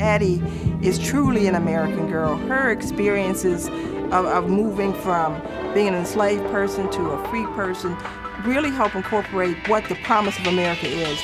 Addie 0.00 0.42
is 0.82 0.98
truly 0.98 1.46
an 1.46 1.54
American 1.54 2.10
girl. 2.10 2.36
Her 2.36 2.70
experiences 2.70 3.68
of, 3.68 4.26
of, 4.26 4.48
moving 4.48 4.92
from 4.92 5.40
being 5.74 5.88
an 5.88 5.94
enslaved 5.94 6.44
person 6.50 6.90
to 6.92 7.10
a 7.10 7.28
free 7.28 7.46
person 7.54 7.96
really 8.44 8.70
help 8.70 8.94
incorporate 8.94 9.56
what 9.68 9.84
the 9.88 9.94
promise 9.96 10.38
of 10.38 10.46
America 10.46 10.86
is. 10.86 11.20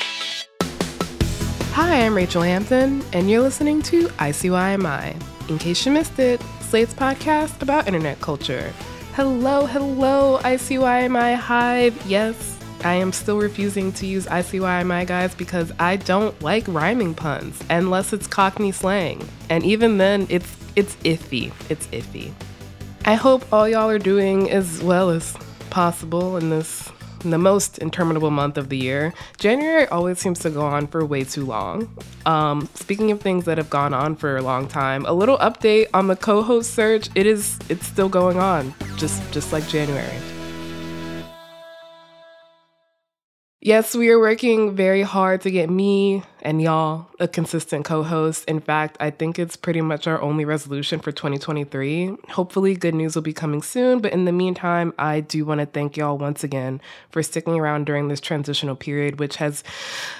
Hi, 1.73 2.05
I'm 2.05 2.15
Rachel 2.15 2.43
Hampton, 2.43 3.03
and 3.13 3.30
you're 3.30 3.41
listening 3.41 3.83
to 3.83 4.09
ICYMI. 4.09 5.49
In 5.49 5.59
case 5.59 5.85
you 5.87 5.93
missed 5.93 6.19
it, 6.19 6.41
Slate's 6.61 6.95
podcast 6.95 7.63
about 7.63 7.87
internet 7.87 8.21
culture. 8.21 8.73
Hello, 9.15 9.66
hello, 9.66 10.39
ICYMI 10.43 11.37
Hive. 11.37 12.07
Yes, 12.07 12.59
I 12.85 12.95
am 12.95 13.13
still 13.13 13.39
refusing 13.39 13.93
to 13.93 14.07
use 14.07 14.27
ICYMI 14.27 15.07
guys 15.07 15.35
because 15.35 15.73
I 15.79 15.97
don't 15.97 16.41
like 16.43 16.65
rhyming 16.67 17.15
puns 17.15 17.63
unless 17.71 18.13
it's 18.13 18.27
Cockney 18.27 18.73
slang. 18.73 19.27
And 19.49 19.65
even 19.65 19.99
then, 19.99 20.27
it's 20.29 20.57
it's 20.75 20.97
iffy. 20.97 21.53
It's 21.69 21.87
iffy. 21.89 22.33
I 23.05 23.15
hope 23.15 23.53
all 23.53 23.69
y'all 23.69 23.91
are 23.91 23.99
doing 23.99 24.51
as 24.51 24.83
well 24.83 25.11
as 25.11 25.37
possible 25.71 26.37
in 26.37 26.51
this 26.51 26.91
in 27.24 27.30
the 27.30 27.39
most 27.39 27.79
interminable 27.79 28.30
month 28.30 28.59
of 28.59 28.69
the 28.69 28.77
year. 28.77 29.15
January 29.39 29.87
always 29.89 30.19
seems 30.19 30.41
to 30.41 30.51
go 30.51 30.63
on 30.63 30.87
for 30.87 31.05
way 31.05 31.24
too 31.24 31.45
long. 31.45 31.95
Um, 32.27 32.69
speaking 32.74 33.11
of 33.11 33.21
things 33.21 33.45
that 33.45 33.59
have 33.59 33.71
gone 33.71 33.95
on 33.95 34.17
for 34.17 34.37
a 34.37 34.43
long 34.43 34.69
time, 34.69 35.07
a 35.07 35.13
little 35.13 35.39
update 35.39 35.87
on 35.95 36.09
the 36.09 36.17
co-host 36.17 36.74
search. 36.74 37.09
It 37.15 37.27
is 37.27 37.59
it's 37.69 37.87
still 37.87 38.09
going 38.09 38.39
on, 38.39 38.74
just 38.96 39.23
just 39.33 39.52
like 39.52 39.67
January. 39.69 40.19
Yes, 43.65 43.95
we 43.95 44.10
are 44.10 44.18
working 44.18 44.74
very 44.74 45.02
hard 45.02 45.43
to 45.43 45.51
get 45.52 45.71
me 45.71 46.24
and 46.41 46.60
y'all 46.60 47.07
a 47.21 47.29
consistent 47.29 47.85
co 47.85 48.02
host. 48.02 48.45
In 48.46 48.59
fact, 48.59 48.96
I 48.99 49.10
think 49.10 49.38
it's 49.38 49.55
pretty 49.55 49.80
much 49.80 50.09
our 50.09 50.21
only 50.21 50.45
resolution 50.45 50.99
for 50.99 51.13
2023. 51.13 52.16
Hopefully, 52.30 52.74
good 52.74 52.96
news 52.96 53.15
will 53.15 53.23
be 53.23 53.33
coming 53.33 53.63
soon. 53.63 54.01
But 54.01 54.13
in 54.13 54.24
the 54.24 54.33
meantime, 54.33 54.93
I 54.99 55.21
do 55.21 55.45
want 55.45 55.60
to 55.60 55.66
thank 55.66 55.96
y'all 55.96 56.18
once 56.18 56.43
again 56.43 56.80
for 57.10 57.23
sticking 57.23 57.55
around 57.55 57.87
during 57.87 58.09
this 58.09 58.21
transitional 58.21 58.74
period, 58.74 59.21
which 59.21 59.37
has 59.37 59.63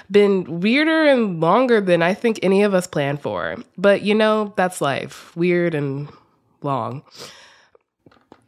been 0.09 0.61
weirder 0.61 1.03
and 1.03 1.41
longer 1.41 1.81
than 1.81 2.01
I 2.01 2.13
think 2.13 2.39
any 2.41 2.63
of 2.63 2.73
us 2.73 2.87
planned 2.87 3.21
for. 3.21 3.57
But 3.77 4.03
you 4.03 4.15
know, 4.15 4.53
that's 4.55 4.79
life 4.79 5.35
weird 5.35 5.75
and 5.75 6.07
long. 6.61 7.03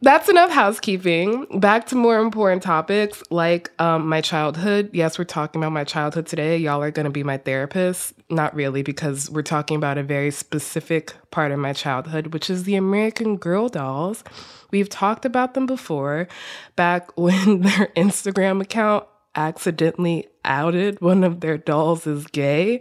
That's 0.06 0.28
enough 0.28 0.52
housekeeping. 0.52 1.58
Back 1.58 1.86
to 1.88 1.96
more 1.96 2.20
important 2.20 2.62
topics 2.62 3.24
like 3.28 3.72
um, 3.80 4.08
my 4.08 4.20
childhood. 4.20 4.88
Yes, 4.92 5.18
we're 5.18 5.24
talking 5.24 5.60
about 5.60 5.72
my 5.72 5.82
childhood 5.82 6.28
today. 6.28 6.56
Y'all 6.58 6.80
are 6.80 6.92
going 6.92 7.06
to 7.06 7.10
be 7.10 7.24
my 7.24 7.38
therapist. 7.38 8.12
Not 8.30 8.54
really, 8.54 8.84
because 8.84 9.28
we're 9.28 9.42
talking 9.42 9.76
about 9.76 9.98
a 9.98 10.04
very 10.04 10.30
specific 10.30 11.12
part 11.32 11.50
of 11.50 11.58
my 11.58 11.72
childhood, 11.72 12.28
which 12.32 12.48
is 12.48 12.62
the 12.62 12.76
American 12.76 13.36
Girl 13.36 13.68
dolls. 13.68 14.22
We've 14.70 14.88
talked 14.88 15.24
about 15.24 15.54
them 15.54 15.66
before, 15.66 16.28
back 16.76 17.10
when 17.18 17.62
their 17.62 17.88
Instagram 17.96 18.62
account 18.62 19.08
accidentally 19.34 20.28
outed 20.44 21.00
one 21.00 21.24
of 21.24 21.40
their 21.40 21.58
dolls 21.58 22.06
as 22.06 22.28
gay. 22.28 22.78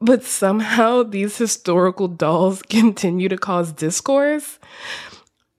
But 0.00 0.22
somehow 0.22 1.02
these 1.02 1.36
historical 1.38 2.06
dolls 2.06 2.62
continue 2.68 3.28
to 3.28 3.36
cause 3.36 3.72
discourse. 3.72 4.60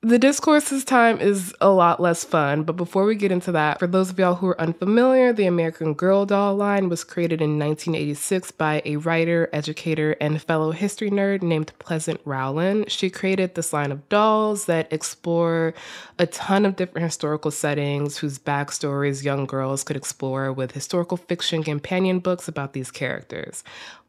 The 0.05 0.19
discourse 0.19 0.69
this 0.69 0.83
time 0.83 1.19
is 1.19 1.51
a 1.59 1.71
lot 1.71 1.99
less 1.99 2.23
fun, 2.23 2.61
but 2.61 2.75
before 2.75 3.05
we 3.05 3.15
get 3.15 3.31
into 3.31 3.51
that, 3.53 3.79
for 3.79 3.87
those 3.87 4.11
of 4.11 4.19
y'all 4.19 4.35
who 4.35 4.45
are 4.45 4.61
unfamiliar, 4.61 5.33
the 5.33 5.47
American 5.47 5.95
Girl 5.95 6.27
doll 6.27 6.55
line 6.55 6.89
was 6.89 7.03
created 7.03 7.41
in 7.41 7.57
1986 7.57 8.51
by 8.51 8.83
a 8.85 8.97
writer, 8.97 9.49
educator, 9.51 10.15
and 10.21 10.39
fellow 10.39 10.69
history 10.69 11.09
nerd 11.09 11.41
named 11.41 11.73
Pleasant 11.79 12.21
Rowland. 12.23 12.91
She 12.91 13.09
created 13.09 13.55
this 13.55 13.73
line 13.73 13.91
of 13.91 14.07
dolls 14.07 14.65
that 14.65 14.93
explore 14.93 15.73
a 16.19 16.27
ton 16.27 16.67
of 16.67 16.75
different 16.75 17.05
historical 17.05 17.49
settings 17.49 18.19
whose 18.19 18.37
backstories 18.37 19.23
young 19.23 19.47
girls 19.47 19.83
could 19.83 19.97
explore 19.97 20.53
with 20.53 20.73
historical 20.73 21.17
fiction 21.17 21.63
companion 21.63 22.19
books 22.19 22.47
about 22.47 22.73
these 22.73 22.91
characters. 22.91 23.63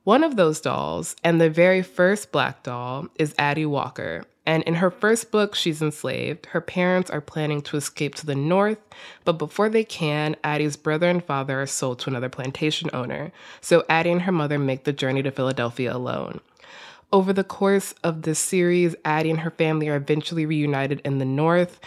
One 0.05 0.23
of 0.23 0.37
those 0.37 0.61
dolls, 0.61 1.17
and 1.25 1.41
the 1.41 1.49
very 1.49 1.81
first 1.81 2.33
black 2.33 2.63
doll, 2.65 3.09
is 3.19 3.35
Addie 3.39 3.65
Walker, 3.65 4.25
and 4.47 4.63
in 4.63 4.77
her 4.77 4.93
first 4.93 5.33
book, 5.33 5.57
she's 5.57 5.83
enslaved. 5.83 6.47
Her 6.47 6.61
parents 6.61 7.11
are 7.11 7.21
planning 7.21 7.61
to 7.63 7.77
escape 7.77 8.15
to 8.15 8.27
the 8.27 8.37
north, 8.37 8.79
but 9.25 9.35
before 9.35 9.69
they 9.69 9.83
can, 9.83 10.37
Addie's 10.45 10.77
brother 10.77 11.09
and 11.09 11.23
father 11.23 11.61
are 11.61 11.67
sold 11.67 11.99
to 12.01 12.11
another 12.11 12.29
plantation 12.29 12.89
owner. 12.93 13.33
So 13.61 13.85
Addie 13.89 14.13
and 14.13 14.23
her 14.23 14.33
mother 14.33 14.59
make 14.59 14.85
the 14.85 14.93
journey 14.93 15.23
to 15.25 15.33
Philadelphia 15.33 15.93
alone. 15.93 16.41
Over 17.13 17.33
the 17.33 17.45
course 17.45 17.93
of 18.05 18.23
this 18.23 18.39
series, 18.39 18.95
Addie 19.05 19.31
and 19.31 19.41
her 19.41 19.51
family 19.51 19.89
are 19.89 19.97
eventually 19.97 20.47
reunited 20.47 21.01
in 21.05 21.19
the 21.19 21.25
north. 21.25 21.81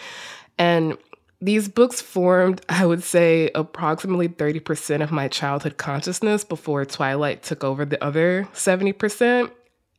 And 0.58 0.98
these 1.40 1.68
books 1.68 2.02
formed, 2.02 2.60
I 2.68 2.84
would 2.84 3.02
say, 3.02 3.50
approximately 3.54 4.28
30% 4.28 5.02
of 5.02 5.10
my 5.10 5.28
childhood 5.28 5.78
consciousness 5.78 6.44
before 6.44 6.84
Twilight 6.84 7.42
took 7.42 7.64
over 7.64 7.86
the 7.86 8.02
other 8.04 8.48
70%. 8.52 9.50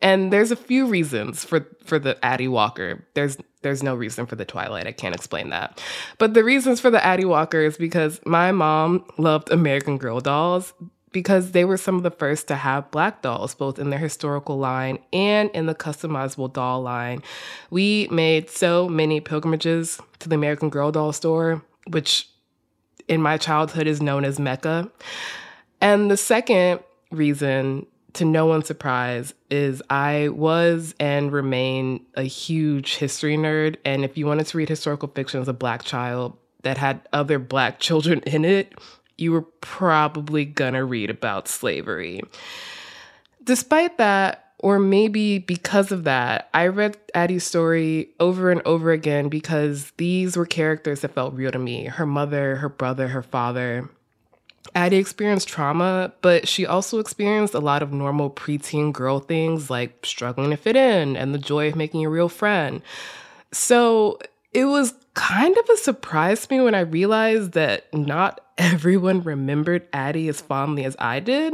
And 0.02 0.34
there's 0.34 0.52
a 0.52 0.56
few 0.56 0.88
reasons 0.88 1.44
for 1.44 1.68
for 1.84 2.00
the 2.00 2.24
Addie 2.26 2.48
Walker. 2.48 3.06
There's 3.14 3.38
there's 3.62 3.84
no 3.84 3.94
reason 3.94 4.26
for 4.26 4.36
the 4.36 4.46
Twilight. 4.46 4.88
I 4.88 4.92
can't 4.92 5.16
explain 5.16 5.50
that. 5.50 5.82
But 6.18 6.34
the 6.34 6.44
reasons 6.44 6.80
for 6.80 6.90
the 6.90 7.04
Addie 7.04 7.26
Walker 7.26 7.62
is 7.62 7.78
because 7.78 8.20
my 8.26 8.52
mom 8.52 9.06
loved 9.18 9.52
American 9.52 9.98
Girl 9.98 10.20
dolls 10.20 10.74
because 11.12 11.52
they 11.52 11.66
were 11.66 11.78
some 11.78 11.98
of 11.98 12.04
the 12.04 12.12
first 12.12 12.48
to 12.48 12.56
have 12.56 12.90
black 12.92 13.22
dolls, 13.22 13.54
both 13.54 13.78
in 13.78 13.90
their 13.90 14.00
historical 14.00 14.58
line 14.58 14.98
and 15.12 15.50
in 15.52 15.66
the 15.66 15.76
customizable 15.76 16.52
doll 16.52 16.82
line. 16.82 17.22
We 17.70 18.08
made 18.12 18.50
so 18.50 18.88
many 18.88 19.20
pilgrimages 19.20 20.00
to 20.20 20.30
the 20.30 20.36
American 20.36 20.70
Girl 20.70 20.92
doll 20.92 21.12
store, 21.12 21.62
which 21.88 22.30
in 23.08 23.22
my 23.22 23.38
childhood 23.38 23.88
is 23.88 24.02
known 24.02 24.24
as 24.24 24.40
Mecca. 24.40 24.90
And 25.82 26.10
the 26.10 26.18
second 26.18 26.80
reason 27.12 27.86
to 28.14 28.26
no 28.26 28.46
one's 28.46 28.68
surprise, 28.68 29.34
is 29.50 29.82
I 29.90 30.30
was 30.30 30.94
and 31.00 31.32
remain 31.32 32.06
a 32.16 32.24
huge 32.24 32.96
history 32.96 33.38
nerd. 33.38 33.78
And 33.86 34.04
if 34.04 34.18
you 34.18 34.26
wanted 34.26 34.48
to 34.48 34.58
read 34.58 34.70
historical 34.70 35.10
fiction 35.10 35.42
as 35.42 35.48
a 35.48 35.54
black 35.54 35.84
child 35.84 36.38
that 36.64 36.78
had 36.78 37.02
other 37.14 37.40
black 37.40 37.80
children 37.80 38.20
in 38.26 38.46
it, 38.46 38.74
you 39.18 39.32
were 39.32 39.42
probably 39.42 40.46
gonna 40.46 40.84
read 40.84 41.10
about 41.10 41.48
slavery. 41.48 42.22
Despite 43.44 43.98
that, 43.98 44.52
or 44.60 44.78
maybe 44.78 45.40
because 45.40 45.92
of 45.92 46.04
that, 46.04 46.50
I 46.54 46.68
read 46.68 46.98
Addie's 47.16 47.44
story 47.44 48.10
over 48.20 48.52
and 48.52 48.62
over 48.66 48.92
again 48.92 49.28
because 49.28 49.92
these 49.98 50.38
were 50.38 50.46
characters 50.46 51.02
that 51.02 51.16
felt 51.16 51.34
real 51.34 51.52
to 51.52 51.60
me 51.60 51.86
her 51.86 52.06
mother, 52.06 52.58
her 52.58 52.70
brother, 52.70 53.08
her 53.10 53.24
father. 53.24 53.90
Addie 54.76 54.98
experienced 54.98 55.48
trauma, 55.48 56.14
but 56.22 56.48
she 56.48 56.66
also 56.66 57.00
experienced 57.00 57.54
a 57.54 57.60
lot 57.60 57.82
of 57.84 57.92
normal 57.92 58.30
preteen 58.30 58.94
girl 58.94 59.20
things 59.20 59.70
like 59.70 60.06
struggling 60.06 60.52
to 60.52 60.58
fit 60.58 60.76
in 60.76 61.16
and 61.18 61.34
the 61.34 61.40
joy 61.40 61.68
of 61.68 61.76
making 61.76 62.06
a 62.06 62.10
real 62.10 62.30
friend. 62.30 62.82
So 63.52 64.20
it 64.54 64.66
was 64.66 64.94
kind 65.14 65.58
of 65.58 65.70
a 65.70 65.78
surprise 65.78 66.46
to 66.46 66.56
me 66.56 66.62
when 66.62 66.76
I 66.76 66.82
realized 66.82 67.52
that 67.54 67.94
not 67.94 68.42
everyone 68.58 69.24
remembered 69.24 69.88
Addie 69.94 70.30
as 70.30 70.42
fondly 70.42 70.86
as 70.86 70.96
I 71.00 71.20
did. 71.20 71.54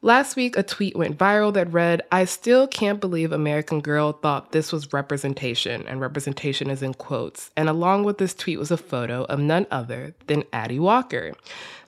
Last 0.00 0.36
week, 0.36 0.56
a 0.56 0.62
tweet 0.62 0.94
went 0.94 1.18
viral 1.18 1.52
that 1.54 1.72
read, 1.72 2.02
I 2.12 2.24
still 2.24 2.68
can't 2.68 3.00
believe 3.00 3.32
American 3.32 3.80
Girl 3.80 4.12
thought 4.12 4.52
this 4.52 4.70
was 4.70 4.92
representation, 4.92 5.88
and 5.88 6.00
representation 6.00 6.70
is 6.70 6.84
in 6.84 6.94
quotes. 6.94 7.50
And 7.56 7.68
along 7.68 8.04
with 8.04 8.18
this 8.18 8.32
tweet 8.32 8.60
was 8.60 8.70
a 8.70 8.76
photo 8.76 9.24
of 9.24 9.40
none 9.40 9.66
other 9.72 10.14
than 10.28 10.44
Addie 10.52 10.78
Walker. 10.78 11.32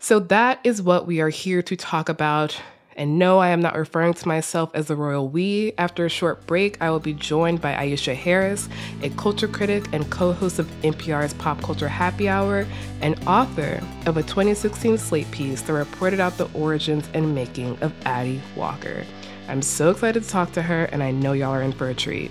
So 0.00 0.18
that 0.18 0.58
is 0.64 0.82
what 0.82 1.06
we 1.06 1.20
are 1.20 1.28
here 1.28 1.62
to 1.62 1.76
talk 1.76 2.08
about 2.08 2.60
and 3.00 3.18
no, 3.18 3.38
I 3.38 3.48
am 3.48 3.62
not 3.62 3.76
referring 3.76 4.12
to 4.12 4.28
myself 4.28 4.70
as 4.74 4.88
the 4.88 4.94
royal 4.94 5.26
we. 5.26 5.72
After 5.78 6.04
a 6.04 6.10
short 6.10 6.46
break, 6.46 6.76
I 6.82 6.90
will 6.90 7.00
be 7.00 7.14
joined 7.14 7.62
by 7.62 7.72
Aisha 7.72 8.14
Harris, 8.14 8.68
a 9.02 9.08
culture 9.08 9.48
critic 9.48 9.88
and 9.94 10.08
co 10.10 10.34
host 10.34 10.58
of 10.58 10.66
NPR's 10.82 11.32
Pop 11.32 11.62
Culture 11.62 11.88
Happy 11.88 12.28
Hour, 12.28 12.66
and 13.00 13.18
author 13.26 13.80
of 14.04 14.18
a 14.18 14.22
2016 14.22 14.98
Slate 14.98 15.30
piece 15.30 15.62
that 15.62 15.72
reported 15.72 16.20
out 16.20 16.36
the 16.36 16.50
origins 16.52 17.08
and 17.14 17.34
making 17.34 17.78
of 17.78 17.94
Addie 18.04 18.42
Walker. 18.54 19.06
I'm 19.48 19.62
so 19.62 19.88
excited 19.88 20.22
to 20.22 20.28
talk 20.28 20.52
to 20.52 20.60
her, 20.60 20.84
and 20.84 21.02
I 21.02 21.10
know 21.10 21.32
y'all 21.32 21.54
are 21.54 21.62
in 21.62 21.72
for 21.72 21.88
a 21.88 21.94
treat. 21.94 22.30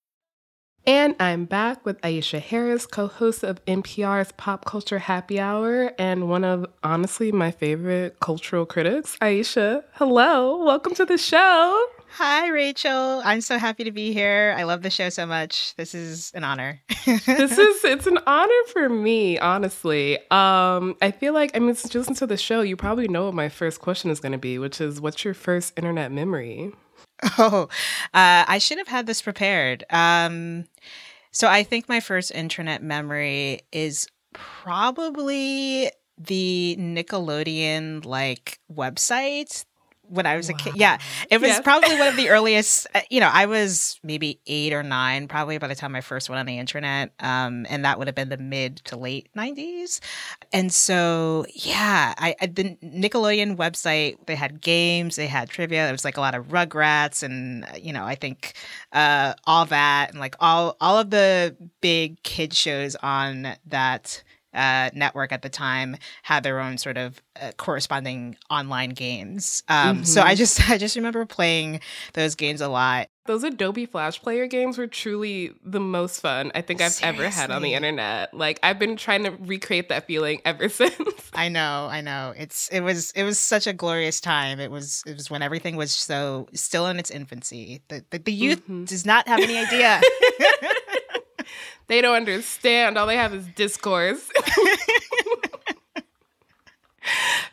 And 0.87 1.15
I'm 1.19 1.45
back 1.45 1.85
with 1.85 2.01
Aisha 2.01 2.41
Harris, 2.41 2.87
co 2.87 3.05
host 3.05 3.43
of 3.43 3.63
NPR's 3.65 4.31
Pop 4.31 4.65
Culture 4.65 4.97
Happy 4.97 5.39
Hour, 5.39 5.93
and 5.99 6.27
one 6.27 6.43
of 6.43 6.65
honestly 6.83 7.31
my 7.31 7.51
favorite 7.51 8.19
cultural 8.19 8.65
critics. 8.65 9.15
Aisha, 9.21 9.83
hello. 9.93 10.65
Welcome 10.65 10.95
to 10.95 11.05
the 11.05 11.19
show. 11.19 11.85
Hi, 12.13 12.49
Rachel. 12.49 13.21
I'm 13.23 13.41
so 13.41 13.59
happy 13.59 13.83
to 13.83 13.91
be 13.91 14.11
here. 14.11 14.55
I 14.57 14.63
love 14.63 14.81
the 14.81 14.89
show 14.89 15.09
so 15.09 15.27
much. 15.27 15.75
This 15.75 15.93
is 15.93 16.31
an 16.33 16.43
honor. 16.43 16.81
this 17.05 17.59
is 17.59 17.83
it's 17.85 18.07
an 18.07 18.17
honor 18.25 18.63
for 18.73 18.89
me, 18.89 19.37
honestly. 19.37 20.17
Um, 20.31 20.97
I 20.99 21.13
feel 21.15 21.33
like 21.33 21.55
I 21.55 21.59
mean, 21.59 21.75
since 21.75 21.93
you 21.93 21.99
listen 21.99 22.15
to 22.15 22.27
the 22.27 22.37
show, 22.37 22.61
you 22.61 22.75
probably 22.75 23.07
know 23.07 23.25
what 23.25 23.35
my 23.35 23.49
first 23.49 23.81
question 23.81 24.09
is 24.09 24.19
going 24.19 24.31
to 24.31 24.39
be, 24.39 24.57
which 24.57 24.81
is, 24.81 24.99
what's 24.99 25.23
your 25.23 25.35
first 25.35 25.73
internet 25.77 26.11
memory? 26.11 26.71
Oh, 27.37 27.67
uh, 28.13 28.45
I 28.47 28.57
should 28.57 28.77
have 28.77 28.87
had 28.87 29.05
this 29.05 29.21
prepared. 29.21 29.83
Um, 29.89 30.65
so 31.31 31.47
I 31.47 31.63
think 31.63 31.87
my 31.87 31.99
first 31.99 32.31
internet 32.31 32.83
memory 32.83 33.61
is 33.71 34.07
probably 34.33 35.91
the 36.17 36.75
Nickelodeon 36.79 38.05
like 38.05 38.59
website 38.71 39.65
when 40.11 40.25
I 40.25 40.35
was 40.35 40.49
wow. 40.49 40.55
a 40.59 40.63
kid. 40.63 40.75
Yeah, 40.75 40.97
it 41.29 41.39
was 41.39 41.49
yeah. 41.49 41.61
probably 41.61 41.97
one 41.97 42.07
of 42.07 42.15
the 42.15 42.29
earliest. 42.35 42.87
Uh, 42.93 43.01
you 43.09 43.19
know, 43.19 43.29
I 43.31 43.45
was 43.45 43.99
maybe 44.03 44.39
eight 44.45 44.73
or 44.73 44.83
nine, 44.83 45.27
probably 45.27 45.57
by 45.57 45.67
the 45.67 45.75
time 45.75 45.95
I 45.95 46.01
first 46.01 46.29
went 46.29 46.39
on 46.39 46.45
the 46.45 46.59
internet, 46.59 47.13
um, 47.19 47.65
and 47.69 47.85
that 47.85 47.97
would 47.97 48.07
have 48.07 48.15
been 48.15 48.29
the 48.29 48.37
mid 48.37 48.77
to 48.85 48.97
late 48.97 49.29
'90s. 49.35 49.99
And 50.51 50.71
so, 50.71 51.45
yeah, 51.53 52.13
I, 52.17 52.35
I 52.41 52.45
the 52.47 52.75
Nickelodeon 52.83 53.55
website 53.55 54.17
they 54.25 54.35
had 54.35 54.61
games, 54.61 55.15
they 55.15 55.27
had 55.27 55.49
trivia. 55.49 55.85
There 55.85 55.93
was 55.93 56.05
like 56.05 56.17
a 56.17 56.21
lot 56.21 56.35
of 56.35 56.49
Rugrats, 56.49 57.23
and 57.23 57.65
uh, 57.65 57.77
you 57.81 57.93
know, 57.93 58.03
I 58.03 58.15
think 58.15 58.53
uh, 58.91 59.33
all 59.45 59.65
that, 59.65 60.11
and 60.11 60.19
like 60.19 60.35
all 60.39 60.75
all 60.81 60.99
of 60.99 61.09
the 61.09 61.55
big 61.79 62.21
kid 62.23 62.53
shows 62.53 62.95
on 62.97 63.55
that 63.67 64.23
uh, 64.53 64.89
network 64.93 65.31
at 65.31 65.41
the 65.41 65.49
time 65.49 65.97
had 66.23 66.43
their 66.43 66.59
own 66.59 66.77
sort 66.77 66.97
of 66.97 67.21
uh, 67.41 67.51
corresponding 67.57 68.35
online 68.49 68.91
games. 68.91 69.63
Um, 69.67 69.97
mm-hmm. 69.97 70.03
So 70.03 70.21
I 70.21 70.35
just 70.35 70.69
I 70.69 70.77
just 70.77 70.95
remember 70.95 71.25
playing 71.25 71.81
those 72.13 72.35
games 72.35 72.61
a 72.61 72.67
lot. 72.67 73.09
Those 73.27 73.43
Adobe 73.43 73.85
Flash 73.85 74.19
Player 74.19 74.47
games 74.47 74.79
were 74.79 74.87
truly 74.87 75.51
the 75.63 75.79
most 75.79 76.21
fun 76.21 76.51
I 76.55 76.61
think 76.61 76.81
I've 76.81 76.91
Seriously? 76.91 77.25
ever 77.25 77.33
had 77.33 77.51
on 77.51 77.61
the 77.61 77.75
internet. 77.75 78.33
Like 78.33 78.59
I've 78.63 78.79
been 78.79 78.97
trying 78.97 79.23
to 79.23 79.29
recreate 79.29 79.89
that 79.89 80.07
feeling 80.07 80.41
ever 80.45 80.69
since. 80.69 80.97
I 81.33 81.47
know, 81.47 81.87
I 81.89 82.01
know. 82.01 82.33
It's 82.35 82.67
it 82.69 82.81
was 82.81 83.11
it 83.11 83.23
was 83.23 83.39
such 83.39 83.67
a 83.67 83.73
glorious 83.73 84.19
time. 84.19 84.59
It 84.59 84.71
was 84.71 85.03
it 85.05 85.15
was 85.15 85.29
when 85.29 85.41
everything 85.41 85.75
was 85.75 85.91
so 85.93 86.47
still 86.53 86.87
in 86.87 86.99
its 86.99 87.11
infancy. 87.11 87.81
The 87.87 88.03
the, 88.09 88.19
the 88.19 88.33
youth 88.33 88.63
mm-hmm. 88.63 88.85
does 88.85 89.05
not 89.05 89.27
have 89.27 89.39
any 89.39 89.57
idea. 89.57 90.01
They 91.91 91.99
don't 91.99 92.15
understand. 92.15 92.97
All 92.97 93.05
they 93.05 93.17
have 93.17 93.33
is 93.33 93.45
discourse. 93.47 94.29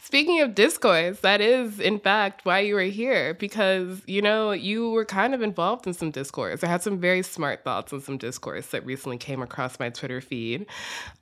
Speaking 0.01 0.41
of 0.43 0.55
discourse, 0.55 1.19
that 1.23 1.41
is, 1.41 1.81
in 1.81 1.99
fact, 1.99 2.45
why 2.45 2.61
you 2.61 2.77
were 2.77 2.83
here 2.83 3.35
because, 3.35 4.01
you 4.07 4.23
know, 4.23 4.53
you 4.53 4.91
were 4.91 5.05
kind 5.05 5.35
of 5.35 5.43
involved 5.43 5.89
in 5.89 5.93
some 5.93 6.13
discourse. 6.13 6.63
I 6.63 6.69
had 6.69 6.85
some 6.85 7.01
very 7.01 7.23
smart 7.23 7.65
thoughts 7.65 7.93
on 7.93 8.01
some 8.01 8.17
discourse 8.17 8.69
that 8.69 8.87
recently 8.87 9.19
came 9.19 9.43
across 9.43 9.81
my 9.81 9.91
Twitter 9.91 10.21
feed. 10.21 10.67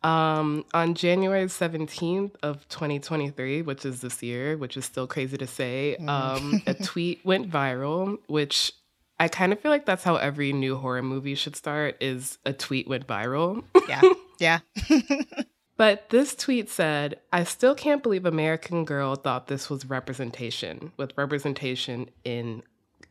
Um, 0.03 0.67
on 0.75 0.95
January 0.95 1.47
17th 1.47 2.33
of 2.43 2.69
2023, 2.69 3.63
which 3.63 3.87
is 3.87 4.03
this 4.03 4.23
year, 4.23 4.59
which 4.59 4.77
is 4.77 4.85
still 4.85 5.07
crazy 5.07 5.39
to 5.39 5.47
say, 5.47 5.97
mm. 5.99 6.07
um, 6.07 6.63
a 6.67 6.75
tweet 6.85 7.25
went 7.25 7.51
viral, 7.51 8.19
which 8.27 8.75
I 9.19 9.29
kind 9.29 9.53
of 9.53 9.61
feel 9.61 9.71
like 9.71 9.87
that's 9.87 10.05
how 10.05 10.17
every 10.17 10.53
new 10.53 10.77
horror 10.77 11.03
movie 11.03 11.35
should 11.35 11.57
start 11.57 11.97
is 12.01 12.39
a 12.45 12.53
tweet 12.53 12.87
went 12.89 13.07
viral. 13.07 13.65
Yeah. 13.89 14.03
Yeah. 14.39 14.59
but 15.79 16.11
this 16.11 16.35
tweet 16.35 16.69
said, 16.69 17.19
I 17.33 17.45
still 17.45 17.75
can't 17.75 18.03
believe 18.03 18.27
American 18.27 18.85
Girl 18.85 19.15
thought 19.17 19.47
this 19.47 19.71
was 19.71 19.87
representation, 19.87 20.93
with 20.99 21.17
representation 21.17 22.11
in 22.25 22.63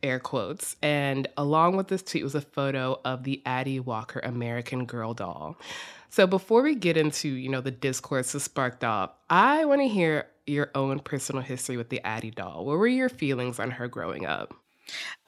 air 0.04 0.20
quotes. 0.20 0.76
And 0.82 1.26
along 1.36 1.76
with 1.76 1.88
this 1.88 2.04
tweet 2.04 2.22
was 2.22 2.36
a 2.36 2.40
photo 2.40 3.00
of 3.04 3.24
the 3.24 3.42
Addie 3.44 3.80
Walker 3.80 4.20
American 4.20 4.84
Girl 4.84 5.14
doll. 5.14 5.58
So 6.10 6.26
before 6.26 6.62
we 6.62 6.74
get 6.74 6.96
into, 6.96 7.28
you 7.28 7.48
know, 7.48 7.60
the 7.60 7.70
discourse 7.72 8.30
that 8.30 8.40
sparked 8.40 8.84
off, 8.84 9.10
I 9.28 9.64
want 9.64 9.80
to 9.80 9.88
hear 9.88 10.28
your 10.46 10.70
own 10.74 11.00
personal 11.00 11.42
history 11.42 11.76
with 11.76 11.88
the 11.88 12.00
Addie 12.06 12.30
doll. 12.30 12.64
What 12.64 12.78
were 12.78 12.86
your 12.86 13.08
feelings 13.08 13.58
on 13.58 13.72
her 13.72 13.88
growing 13.88 14.24
up? 14.26 14.54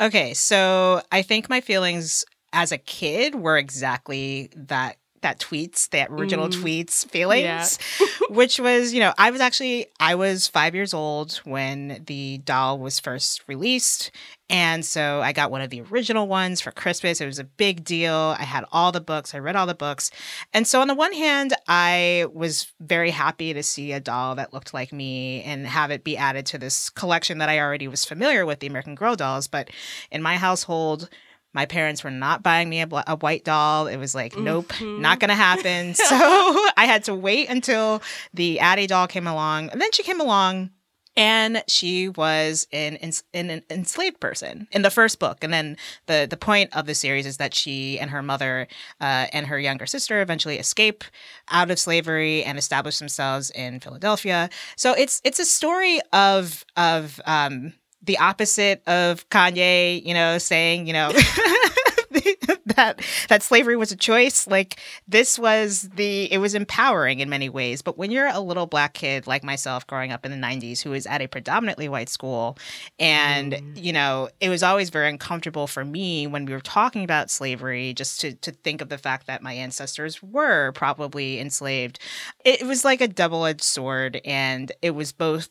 Okay, 0.00 0.34
so 0.34 1.02
I 1.10 1.22
think 1.22 1.48
my 1.48 1.60
feelings 1.60 2.24
as 2.52 2.72
a 2.72 2.78
kid 2.78 3.34
were 3.34 3.56
exactly 3.58 4.50
that 4.56 4.96
that 5.22 5.40
tweets, 5.40 5.88
that 5.90 6.10
original 6.10 6.48
mm. 6.48 6.52
tweets 6.52 7.08
feelings, 7.08 7.78
yeah. 8.00 8.06
which 8.30 8.58
was, 8.58 8.92
you 8.92 9.00
know, 9.00 9.12
I 9.18 9.30
was 9.30 9.40
actually 9.40 9.86
I 10.00 10.14
was 10.14 10.46
5 10.48 10.74
years 10.74 10.94
old 10.94 11.36
when 11.44 12.02
the 12.06 12.38
doll 12.38 12.78
was 12.78 13.00
first 13.00 13.42
released 13.46 14.10
and 14.50 14.84
so 14.84 15.20
I 15.20 15.32
got 15.32 15.50
one 15.50 15.60
of 15.60 15.68
the 15.68 15.82
original 15.82 16.26
ones 16.26 16.60
for 16.60 16.70
Christmas. 16.70 17.20
It 17.20 17.26
was 17.26 17.38
a 17.38 17.44
big 17.44 17.84
deal. 17.84 18.34
I 18.38 18.44
had 18.44 18.64
all 18.72 18.92
the 18.92 19.00
books, 19.00 19.34
I 19.34 19.38
read 19.38 19.56
all 19.56 19.66
the 19.66 19.74
books. 19.74 20.10
And 20.54 20.66
so, 20.66 20.80
on 20.80 20.88
the 20.88 20.94
one 20.94 21.12
hand, 21.12 21.52
I 21.66 22.26
was 22.32 22.72
very 22.80 23.10
happy 23.10 23.52
to 23.52 23.62
see 23.62 23.92
a 23.92 24.00
doll 24.00 24.34
that 24.36 24.54
looked 24.54 24.72
like 24.72 24.92
me 24.92 25.42
and 25.42 25.66
have 25.66 25.90
it 25.90 26.02
be 26.02 26.16
added 26.16 26.46
to 26.46 26.58
this 26.58 26.88
collection 26.88 27.38
that 27.38 27.50
I 27.50 27.60
already 27.60 27.88
was 27.88 28.06
familiar 28.06 28.46
with, 28.46 28.60
the 28.60 28.66
American 28.66 28.94
Girl 28.94 29.16
dolls. 29.16 29.48
But 29.48 29.68
in 30.10 30.22
my 30.22 30.36
household, 30.36 31.10
my 31.54 31.66
parents 31.66 32.04
were 32.04 32.10
not 32.10 32.42
buying 32.42 32.68
me 32.68 32.80
a, 32.82 32.88
a 33.06 33.16
white 33.16 33.44
doll. 33.44 33.86
It 33.86 33.96
was 33.96 34.14
like, 34.14 34.36
nope, 34.38 34.68
mm-hmm. 34.68 35.00
not 35.00 35.20
going 35.20 35.30
to 35.30 35.34
happen. 35.34 35.94
so 35.94 36.16
I 36.76 36.84
had 36.86 37.04
to 37.04 37.14
wait 37.14 37.48
until 37.48 38.02
the 38.34 38.60
Addie 38.60 38.86
doll 38.86 39.06
came 39.06 39.26
along. 39.26 39.70
And 39.70 39.80
then 39.80 39.92
she 39.92 40.02
came 40.02 40.20
along 40.20 40.70
and 41.18 41.64
she 41.66 42.08
was 42.08 42.68
an, 42.72 42.96
an, 42.96 43.12
an, 43.34 43.62
enslaved 43.70 44.20
person 44.20 44.68
in 44.70 44.82
the 44.82 44.90
first 44.90 45.18
book. 45.18 45.42
And 45.42 45.52
then 45.52 45.76
the 46.06 46.28
the 46.30 46.36
point 46.36 46.74
of 46.76 46.86
the 46.86 46.94
series 46.94 47.26
is 47.26 47.38
that 47.38 47.54
she 47.54 47.98
and 47.98 48.10
her 48.10 48.22
mother 48.22 48.68
uh, 49.00 49.26
and 49.32 49.46
her 49.48 49.58
younger 49.58 49.84
sister 49.84 50.22
eventually 50.22 50.58
escape 50.58 51.02
out 51.50 51.72
of 51.72 51.78
slavery 51.80 52.44
and 52.44 52.56
establish 52.56 53.00
themselves 53.00 53.50
in 53.50 53.80
Philadelphia. 53.80 54.48
So 54.76 54.92
it's 54.92 55.20
it's 55.24 55.40
a 55.40 55.44
story 55.44 56.00
of 56.12 56.64
of 56.76 57.20
um, 57.26 57.72
the 58.02 58.18
opposite 58.18 58.82
of 58.86 59.28
Kanye, 59.30 60.04
you 60.04 60.14
know, 60.14 60.38
saying, 60.38 60.86
you 60.86 60.92
know. 60.92 61.12
that 62.78 63.00
that 63.28 63.42
slavery 63.42 63.76
was 63.76 63.92
a 63.92 63.96
choice. 63.96 64.46
Like 64.46 64.80
this 65.06 65.38
was 65.38 65.88
the 65.94 66.32
it 66.32 66.38
was 66.38 66.54
empowering 66.54 67.20
in 67.20 67.28
many 67.28 67.48
ways. 67.48 67.82
But 67.82 67.98
when 67.98 68.10
you're 68.10 68.28
a 68.28 68.40
little 68.40 68.66
black 68.66 68.94
kid 68.94 69.26
like 69.26 69.44
myself 69.44 69.86
growing 69.86 70.12
up 70.12 70.24
in 70.24 70.30
the 70.30 70.38
90s 70.38 70.82
who 70.82 70.90
was 70.90 71.06
at 71.06 71.20
a 71.20 71.26
predominantly 71.26 71.88
white 71.88 72.08
school 72.08 72.56
and 72.98 73.52
mm. 73.52 73.82
you 73.82 73.92
know, 73.92 74.28
it 74.40 74.48
was 74.48 74.62
always 74.62 74.90
very 74.90 75.08
uncomfortable 75.08 75.66
for 75.66 75.84
me 75.84 76.26
when 76.26 76.46
we 76.46 76.52
were 76.52 76.60
talking 76.60 77.04
about 77.04 77.30
slavery 77.30 77.92
just 77.92 78.20
to 78.20 78.34
to 78.34 78.52
think 78.52 78.80
of 78.80 78.88
the 78.88 78.98
fact 78.98 79.26
that 79.26 79.42
my 79.42 79.52
ancestors 79.52 80.22
were 80.22 80.72
probably 80.72 81.40
enslaved. 81.40 81.98
It, 82.44 82.62
it 82.62 82.66
was 82.66 82.84
like 82.84 83.00
a 83.00 83.08
double-edged 83.08 83.62
sword 83.62 84.20
and 84.24 84.72
it 84.80 84.90
was 84.92 85.12
both 85.12 85.50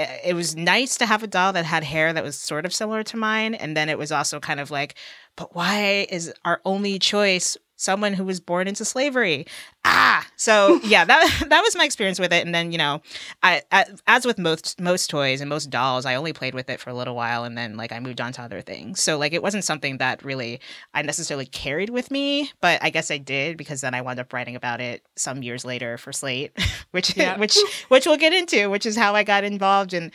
Uh, 0.00 0.06
it 0.24 0.34
was 0.34 0.56
nice 0.56 0.96
to 0.96 1.06
have 1.06 1.22
a 1.22 1.26
doll 1.26 1.52
that 1.52 1.64
had 1.64 1.84
hair 1.84 2.12
that 2.12 2.24
was 2.24 2.36
sort 2.36 2.64
of 2.64 2.72
similar 2.72 3.02
to 3.02 3.16
mine 3.16 3.54
and 3.54 3.76
then 3.76 3.88
it 3.88 3.98
was 3.98 4.10
also 4.10 4.40
kind 4.40 4.60
of 4.60 4.70
like 4.70 4.94
but 5.36 5.54
why 5.54 6.06
is 6.10 6.32
our 6.44 6.60
only 6.64 6.98
choice 6.98 7.56
someone 7.80 8.12
who 8.12 8.24
was 8.24 8.40
born 8.40 8.68
into 8.68 8.84
slavery. 8.84 9.46
Ah, 9.84 10.26
so 10.36 10.78
yeah, 10.84 11.04
that 11.04 11.44
that 11.48 11.62
was 11.62 11.74
my 11.74 11.84
experience 11.84 12.20
with 12.20 12.32
it. 12.32 12.44
And 12.44 12.54
then 12.54 12.72
you 12.72 12.78
know, 12.78 13.00
I, 13.42 13.62
I, 13.72 13.86
as 14.06 14.26
with 14.26 14.38
most 14.38 14.80
most 14.80 15.08
toys 15.08 15.40
and 15.40 15.48
most 15.48 15.70
dolls, 15.70 16.04
I 16.04 16.14
only 16.14 16.32
played 16.32 16.54
with 16.54 16.68
it 16.68 16.78
for 16.78 16.90
a 16.90 16.94
little 16.94 17.14
while, 17.16 17.44
and 17.44 17.56
then 17.56 17.76
like 17.76 17.90
I 17.90 17.98
moved 17.98 18.20
on 18.20 18.32
to 18.34 18.42
other 18.42 18.60
things. 18.60 19.00
So 19.00 19.18
like 19.18 19.32
it 19.32 19.42
wasn't 19.42 19.64
something 19.64 19.98
that 19.98 20.22
really 20.24 20.60
I 20.94 21.02
necessarily 21.02 21.46
carried 21.46 21.90
with 21.90 22.10
me, 22.10 22.52
but 22.60 22.82
I 22.82 22.90
guess 22.90 23.10
I 23.10 23.18
did 23.18 23.56
because 23.56 23.80
then 23.80 23.94
I 23.94 24.02
wound 24.02 24.20
up 24.20 24.32
writing 24.32 24.56
about 24.56 24.80
it 24.80 25.02
some 25.16 25.42
years 25.42 25.64
later 25.64 25.96
for 25.96 26.12
Slate, 26.12 26.52
which 26.90 27.16
yeah. 27.16 27.38
which 27.38 27.58
which 27.88 28.06
we'll 28.06 28.18
get 28.18 28.34
into, 28.34 28.68
which 28.68 28.84
is 28.84 28.96
how 28.96 29.14
I 29.14 29.24
got 29.24 29.42
involved. 29.44 29.94
And 29.94 30.12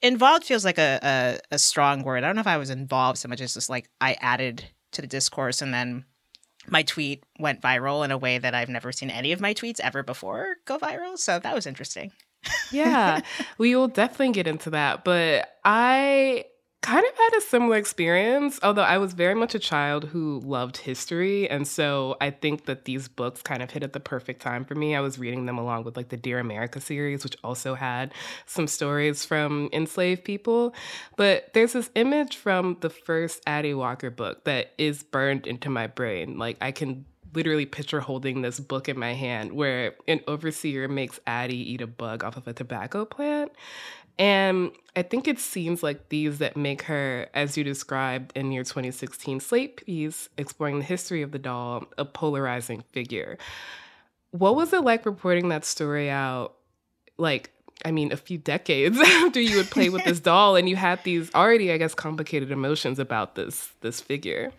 involved 0.00 0.44
feels 0.44 0.64
like 0.64 0.78
a, 0.78 0.98
a 1.02 1.38
a 1.54 1.58
strong 1.58 2.02
word. 2.02 2.24
I 2.24 2.26
don't 2.26 2.36
know 2.36 2.40
if 2.40 2.46
I 2.46 2.56
was 2.56 2.70
involved 2.70 3.18
so 3.18 3.28
much 3.28 3.42
as 3.42 3.54
just 3.54 3.68
like 3.68 3.90
I 4.00 4.16
added 4.20 4.64
to 4.92 5.02
the 5.02 5.06
discourse 5.06 5.60
and 5.60 5.74
then 5.74 6.04
my 6.70 6.82
tweet 6.82 7.24
went 7.38 7.60
viral 7.60 8.04
in 8.04 8.10
a 8.10 8.18
way 8.18 8.38
that 8.38 8.54
I've 8.54 8.68
never 8.68 8.92
seen 8.92 9.10
any 9.10 9.32
of 9.32 9.40
my 9.40 9.54
tweets 9.54 9.80
ever 9.80 10.02
before 10.02 10.56
go 10.64 10.78
viral. 10.78 11.18
So 11.18 11.38
that 11.38 11.54
was 11.54 11.66
interesting. 11.66 12.12
yeah, 12.72 13.20
we 13.58 13.74
will 13.74 13.88
definitely 13.88 14.32
get 14.32 14.46
into 14.46 14.70
that. 14.70 15.04
But 15.04 15.48
I 15.64 16.44
kind 16.80 17.04
of 17.04 17.18
had 17.18 17.38
a 17.38 17.40
similar 17.40 17.76
experience, 17.76 18.60
although 18.62 18.82
I 18.82 18.98
was 18.98 19.12
very 19.12 19.34
much 19.34 19.54
a 19.54 19.58
child 19.58 20.04
who 20.04 20.40
loved 20.44 20.76
history. 20.76 21.48
And 21.50 21.66
so 21.66 22.16
I 22.20 22.30
think 22.30 22.66
that 22.66 22.84
these 22.84 23.08
books 23.08 23.42
kind 23.42 23.62
of 23.62 23.70
hit 23.70 23.82
at 23.82 23.92
the 23.92 24.00
perfect 24.00 24.40
time 24.40 24.64
for 24.64 24.74
me. 24.74 24.94
I 24.94 25.00
was 25.00 25.18
reading 25.18 25.46
them 25.46 25.58
along 25.58 25.84
with 25.84 25.96
like 25.96 26.08
the 26.08 26.16
Dear 26.16 26.38
America 26.38 26.80
series, 26.80 27.24
which 27.24 27.36
also 27.42 27.74
had 27.74 28.14
some 28.46 28.68
stories 28.68 29.24
from 29.24 29.68
enslaved 29.72 30.24
people. 30.24 30.72
But 31.16 31.52
there's 31.52 31.72
this 31.72 31.90
image 31.96 32.36
from 32.36 32.76
the 32.80 32.90
first 32.90 33.42
Addie 33.46 33.74
Walker 33.74 34.10
book 34.10 34.44
that 34.44 34.72
is 34.78 35.02
burned 35.02 35.46
into 35.46 35.70
my 35.70 35.88
brain. 35.88 36.38
Like 36.38 36.58
I 36.60 36.70
can 36.70 37.04
literally 37.34 37.66
picture 37.66 38.00
holding 38.00 38.42
this 38.42 38.58
book 38.60 38.88
in 38.88 38.98
my 38.98 39.12
hand 39.12 39.52
where 39.52 39.94
an 40.06 40.20
overseer 40.26 40.88
makes 40.88 41.20
Addie 41.26 41.72
eat 41.72 41.80
a 41.80 41.86
bug 41.86 42.24
off 42.24 42.36
of 42.36 42.46
a 42.48 42.52
tobacco 42.52 43.04
plant. 43.04 43.52
And 44.18 44.72
I 44.96 45.02
think 45.02 45.28
it's 45.28 45.42
scenes 45.42 45.82
like 45.82 46.08
these 46.08 46.38
that 46.38 46.56
make 46.56 46.82
her, 46.82 47.28
as 47.34 47.56
you 47.56 47.62
described 47.62 48.36
in 48.36 48.50
your 48.50 48.64
2016 48.64 49.40
Slate 49.40 49.84
piece, 49.86 50.28
exploring 50.36 50.80
the 50.80 50.84
history 50.84 51.22
of 51.22 51.30
the 51.30 51.38
doll, 51.38 51.84
a 51.96 52.04
polarizing 52.04 52.82
figure. 52.90 53.38
What 54.32 54.56
was 54.56 54.72
it 54.72 54.82
like 54.82 55.06
reporting 55.06 55.50
that 55.50 55.64
story 55.64 56.10
out? 56.10 56.54
Like, 57.16 57.50
I 57.84 57.92
mean, 57.92 58.10
a 58.10 58.16
few 58.16 58.38
decades 58.38 58.98
after 59.04 59.40
you 59.40 59.56
would 59.56 59.70
play 59.70 59.88
with 59.88 60.04
this 60.04 60.18
doll, 60.30 60.56
and 60.56 60.68
you 60.68 60.74
had 60.74 61.02
these 61.04 61.32
already, 61.34 61.70
I 61.70 61.78
guess, 61.78 61.94
complicated 61.94 62.50
emotions 62.50 62.98
about 62.98 63.36
this 63.36 63.70
this 63.82 64.00
figure. 64.00 64.52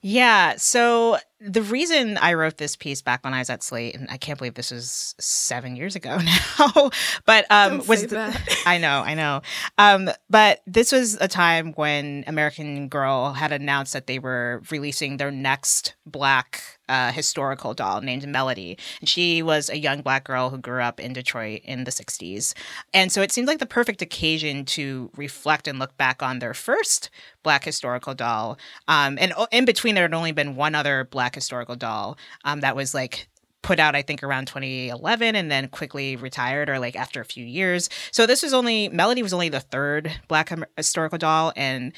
Yeah. 0.00 0.56
So 0.56 1.18
the 1.44 1.62
reason 1.62 2.18
I 2.18 2.34
wrote 2.34 2.58
this 2.58 2.76
piece 2.76 3.02
back 3.02 3.24
when 3.24 3.34
I 3.34 3.40
was 3.40 3.50
at 3.50 3.62
Slate, 3.62 3.96
and 3.96 4.06
I 4.10 4.16
can't 4.16 4.38
believe 4.38 4.54
this 4.54 4.70
was 4.70 5.14
seven 5.18 5.74
years 5.74 5.96
ago 5.96 6.18
now, 6.58 6.90
but 7.26 7.46
um, 7.50 7.78
Don't 7.78 7.88
was 7.88 8.06
the, 8.06 8.38
I 8.66 8.78
know, 8.78 9.00
I 9.00 9.14
know, 9.14 9.42
um, 9.78 10.10
but 10.30 10.60
this 10.66 10.92
was 10.92 11.14
a 11.20 11.28
time 11.28 11.72
when 11.72 12.24
American 12.26 12.88
Girl 12.88 13.32
had 13.32 13.50
announced 13.50 13.92
that 13.92 14.06
they 14.06 14.18
were 14.18 14.62
releasing 14.70 15.16
their 15.16 15.30
next 15.30 15.94
Black 16.06 16.62
uh, 16.88 17.10
historical 17.10 17.74
doll 17.74 18.00
named 18.00 18.26
Melody, 18.28 18.78
and 19.00 19.08
she 19.08 19.42
was 19.42 19.68
a 19.68 19.78
young 19.78 20.02
Black 20.02 20.24
girl 20.24 20.50
who 20.50 20.58
grew 20.58 20.82
up 20.82 21.00
in 21.00 21.12
Detroit 21.12 21.62
in 21.64 21.84
the 21.84 21.90
'60s, 21.90 22.54
and 22.94 23.10
so 23.10 23.20
it 23.20 23.32
seemed 23.32 23.48
like 23.48 23.58
the 23.58 23.66
perfect 23.66 24.00
occasion 24.00 24.64
to 24.66 25.10
reflect 25.16 25.66
and 25.66 25.78
look 25.78 25.96
back 25.96 26.22
on 26.22 26.38
their 26.38 26.54
first 26.54 27.10
Black 27.42 27.64
historical 27.64 28.14
doll, 28.14 28.58
um, 28.88 29.18
and 29.20 29.32
in 29.50 29.64
between 29.64 29.94
there 29.94 30.04
had 30.04 30.14
only 30.14 30.32
been 30.32 30.56
one 30.56 30.74
other 30.74 31.04
Black 31.04 31.34
historical 31.34 31.76
doll 31.76 32.16
um, 32.44 32.60
that 32.60 32.76
was 32.76 32.94
like 32.94 33.28
put 33.62 33.78
out 33.78 33.94
I 33.94 34.02
think 34.02 34.22
around 34.22 34.46
2011 34.46 35.36
and 35.36 35.50
then 35.50 35.68
quickly 35.68 36.16
retired 36.16 36.68
or 36.68 36.78
like 36.78 36.96
after 36.96 37.20
a 37.20 37.24
few 37.24 37.44
years. 37.44 37.88
So 38.10 38.26
this 38.26 38.42
was 38.42 38.52
only 38.52 38.88
Melody 38.88 39.22
was 39.22 39.32
only 39.32 39.48
the 39.48 39.60
third 39.60 40.12
black 40.28 40.52
historical 40.76 41.18
doll 41.18 41.52
and 41.56 41.92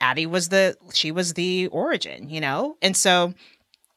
Addie 0.00 0.26
was 0.26 0.48
the 0.48 0.76
she 0.94 1.12
was 1.12 1.34
the 1.34 1.66
origin, 1.68 2.30
you 2.30 2.40
know? 2.40 2.76
And 2.80 2.96
so 2.96 3.34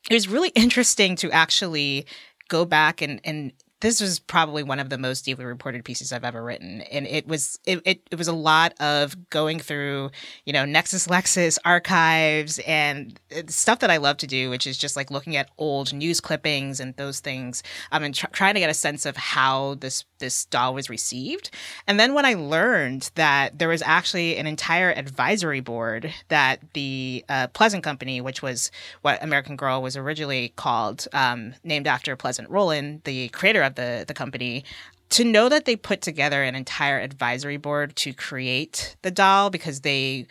it 0.10 0.14
was 0.14 0.28
really 0.28 0.50
interesting 0.50 1.16
to 1.18 1.32
actually 1.32 2.06
go 2.50 2.66
back 2.66 3.02
and 3.02 3.22
and 3.24 3.54
this 3.84 4.00
was 4.00 4.18
probably 4.18 4.64
one 4.64 4.80
of 4.80 4.90
the 4.90 4.98
most 4.98 5.26
deeply 5.26 5.44
reported 5.44 5.84
pieces 5.84 6.14
I've 6.14 6.24
ever 6.24 6.42
written, 6.42 6.82
and 6.84 7.06
it 7.06 7.28
was 7.28 7.60
it, 7.66 7.82
it, 7.84 8.02
it 8.10 8.18
was 8.18 8.30
a 8.30 8.34
lot 8.34 8.74
of 8.80 9.30
going 9.30 9.60
through 9.60 10.10
you 10.46 10.54
know 10.54 10.64
Nexus 10.64 11.08
Lexis 11.08 11.60
archives 11.66 12.60
and 12.60 13.20
stuff 13.48 13.80
that 13.80 13.92
I 13.92 13.98
love 13.98 14.16
to 14.18 14.28
do, 14.28 14.50
which 14.50 14.66
is 14.66 14.78
just 14.78 14.96
like 14.96 15.12
looking 15.12 15.36
at 15.36 15.50
old 15.58 15.92
news 15.92 16.22
clippings 16.22 16.80
and 16.80 16.96
those 16.96 17.20
things. 17.20 17.62
I 17.92 18.00
mean, 18.00 18.14
tr- 18.14 18.28
trying 18.28 18.54
to 18.54 18.62
get 18.62 18.70
a 18.70 18.74
sense 18.74 19.06
of 19.06 19.18
how 19.18 19.76
this 19.76 20.06
this 20.20 20.46
doll 20.46 20.74
was 20.74 20.90
received, 20.90 21.52
and 21.86 22.00
then 22.00 22.14
when 22.14 22.26
I 22.26 22.36
learned 22.36 23.12
that 23.16 23.60
there 23.60 23.68
was 23.68 23.82
actually 23.82 24.38
an 24.38 24.48
entire 24.48 24.92
advisory 24.92 25.60
board 25.60 26.14
that 26.30 26.62
the 26.74 27.26
uh, 27.28 27.48
Pleasant 27.48 27.84
Company, 27.84 28.22
which 28.22 28.42
was 28.42 28.72
what 29.02 29.22
American 29.22 29.58
Girl 29.58 29.82
was 29.82 29.98
originally 29.98 30.54
called, 30.56 31.06
um, 31.12 31.54
named 31.66 31.86
after 31.86 32.16
Pleasant 32.16 32.50
Rowland, 32.50 33.02
the 33.04 33.28
creator 33.28 33.62
of 33.62 33.73
the 33.76 34.06
the 34.08 34.14
company 34.14 34.64
to 35.10 35.24
know 35.24 35.48
that 35.48 35.66
they 35.66 35.76
put 35.76 36.02
together 36.02 36.44
an 36.44 36.56
entire 36.56 37.00
advisory 37.00 37.58
board 37.58 37.96
to 37.98 38.14
create 38.14 38.96
the 39.04 39.12
doll 39.12 39.50
because 39.50 39.82
they 39.82 40.26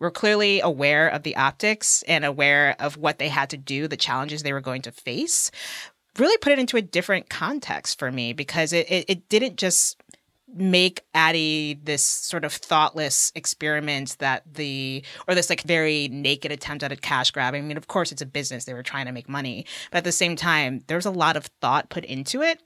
were 0.00 0.10
clearly 0.10 0.60
aware 0.60 1.08
of 1.08 1.22
the 1.22 1.36
optics 1.36 2.02
and 2.08 2.24
aware 2.24 2.74
of 2.80 2.96
what 2.96 3.20
they 3.20 3.28
had 3.28 3.48
to 3.50 3.56
do, 3.56 3.86
the 3.86 3.96
challenges 3.96 4.42
they 4.42 4.52
were 4.52 4.60
going 4.60 4.82
to 4.82 4.90
face, 4.90 5.52
really 6.18 6.36
put 6.38 6.52
it 6.52 6.58
into 6.58 6.76
a 6.76 6.82
different 6.82 7.30
context 7.30 7.98
for 8.00 8.10
me 8.10 8.32
because 8.32 8.72
it, 8.72 8.90
it, 8.90 9.04
it 9.08 9.28
didn't 9.28 9.56
just 9.56 10.02
make 10.54 11.02
Addie 11.14 11.80
this 11.82 12.02
sort 12.02 12.44
of 12.44 12.52
thoughtless 12.52 13.32
experiment 13.34 14.16
that 14.18 14.42
the 14.54 15.04
or 15.26 15.34
this 15.34 15.50
like 15.50 15.62
very 15.62 16.08
naked 16.08 16.52
attempt 16.52 16.84
at 16.84 16.92
a 16.92 16.96
cash 16.96 17.30
grab. 17.30 17.54
I 17.54 17.60
mean, 17.60 17.76
of 17.76 17.88
course 17.88 18.12
it's 18.12 18.22
a 18.22 18.26
business, 18.26 18.64
they 18.64 18.74
were 18.74 18.82
trying 18.82 19.06
to 19.06 19.12
make 19.12 19.28
money, 19.28 19.66
but 19.90 19.98
at 19.98 20.04
the 20.04 20.12
same 20.12 20.36
time, 20.36 20.82
there's 20.86 21.06
a 21.06 21.10
lot 21.10 21.36
of 21.36 21.46
thought 21.60 21.88
put 21.88 22.04
into 22.04 22.42
it. 22.42 22.62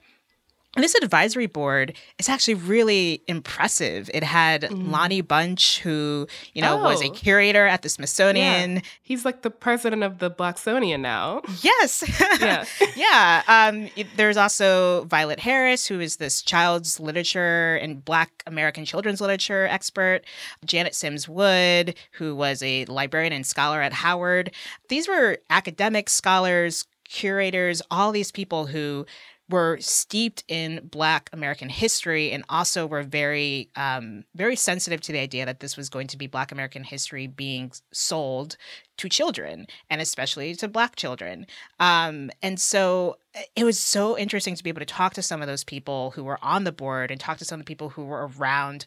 And 0.77 0.83
this 0.83 0.93
advisory 0.93 1.47
board 1.47 1.93
is 2.19 2.29
actually 2.29 2.53
really 2.53 3.23
impressive. 3.27 4.11
It 4.13 4.23
had 4.23 4.61
mm. 4.61 4.91
Lonnie 4.91 5.21
Bunch, 5.21 5.79
who, 5.79 6.27
you 6.53 6.61
know, 6.61 6.79
oh. 6.79 6.83
was 6.83 7.01
a 7.01 7.07
oh. 7.07 7.13
curator 7.13 7.65
at 7.65 7.81
the 7.81 7.89
Smithsonian. 7.89 8.75
Yeah. 8.75 8.81
He's 9.01 9.25
like 9.25 9.41
the 9.41 9.49
president 9.49 10.03
of 10.03 10.19
the 10.19 10.29
Blacksonian 10.29 10.99
now. 10.99 11.41
Yes. 11.63 12.03
yeah. 12.39 12.63
yeah. 12.95 13.41
Um, 13.47 13.89
there's 14.17 14.37
also 14.37 15.05
Violet 15.05 15.39
Harris, 15.39 15.87
who 15.87 15.99
is 15.99 16.17
this 16.17 16.43
child's 16.43 16.99
literature 16.99 17.77
and 17.77 18.05
Black 18.05 18.43
American 18.45 18.85
children's 18.85 19.19
literature 19.19 19.65
expert. 19.65 20.21
Janet 20.63 20.93
Sims 20.93 21.27
Wood, 21.27 21.95
who 22.11 22.35
was 22.35 22.61
a 22.61 22.85
librarian 22.85 23.33
and 23.33 23.47
scholar 23.47 23.81
at 23.81 23.93
Howard. 23.93 24.51
These 24.89 25.07
were 25.07 25.39
academic 25.49 26.07
scholars, 26.07 26.85
curators, 27.09 27.81
all 27.89 28.11
these 28.11 28.31
people 28.31 28.67
who 28.67 29.07
were 29.49 29.77
steeped 29.79 30.43
in 30.47 30.87
Black 30.91 31.29
American 31.31 31.69
history 31.69 32.31
and 32.31 32.43
also 32.49 32.85
were 32.85 33.03
very, 33.03 33.69
um, 33.75 34.25
very 34.35 34.55
sensitive 34.55 34.99
to 35.01 35.11
the 35.11 35.19
idea 35.19 35.45
that 35.45 35.61
this 35.61 35.77
was 35.77 35.89
going 35.89 36.07
to 36.07 36.17
be 36.17 36.27
Black 36.27 36.51
American 36.51 36.83
history 36.83 37.27
being 37.27 37.71
sold 37.93 38.57
to 38.97 39.07
children 39.07 39.67
and 39.89 40.01
especially 40.01 40.53
to 40.55 40.67
Black 40.67 40.95
children. 40.95 41.45
Um, 41.79 42.29
and 42.41 42.59
so 42.59 43.17
eh, 43.35 43.43
it 43.55 43.63
was 43.63 43.79
so 43.79 44.17
interesting 44.17 44.55
to 44.55 44.63
be 44.63 44.69
able 44.69 44.79
to 44.81 44.85
talk 44.85 45.13
to 45.13 45.21
some 45.21 45.41
of 45.41 45.47
those 45.47 45.63
people 45.63 46.11
who 46.11 46.23
were 46.23 46.39
on 46.41 46.63
the 46.65 46.71
board 46.71 47.09
and 47.09 47.19
talk 47.19 47.37
to 47.37 47.45
some 47.45 47.59
of 47.59 47.65
the 47.65 47.69
people 47.69 47.89
who 47.89 48.03
were 48.03 48.29
around 48.37 48.85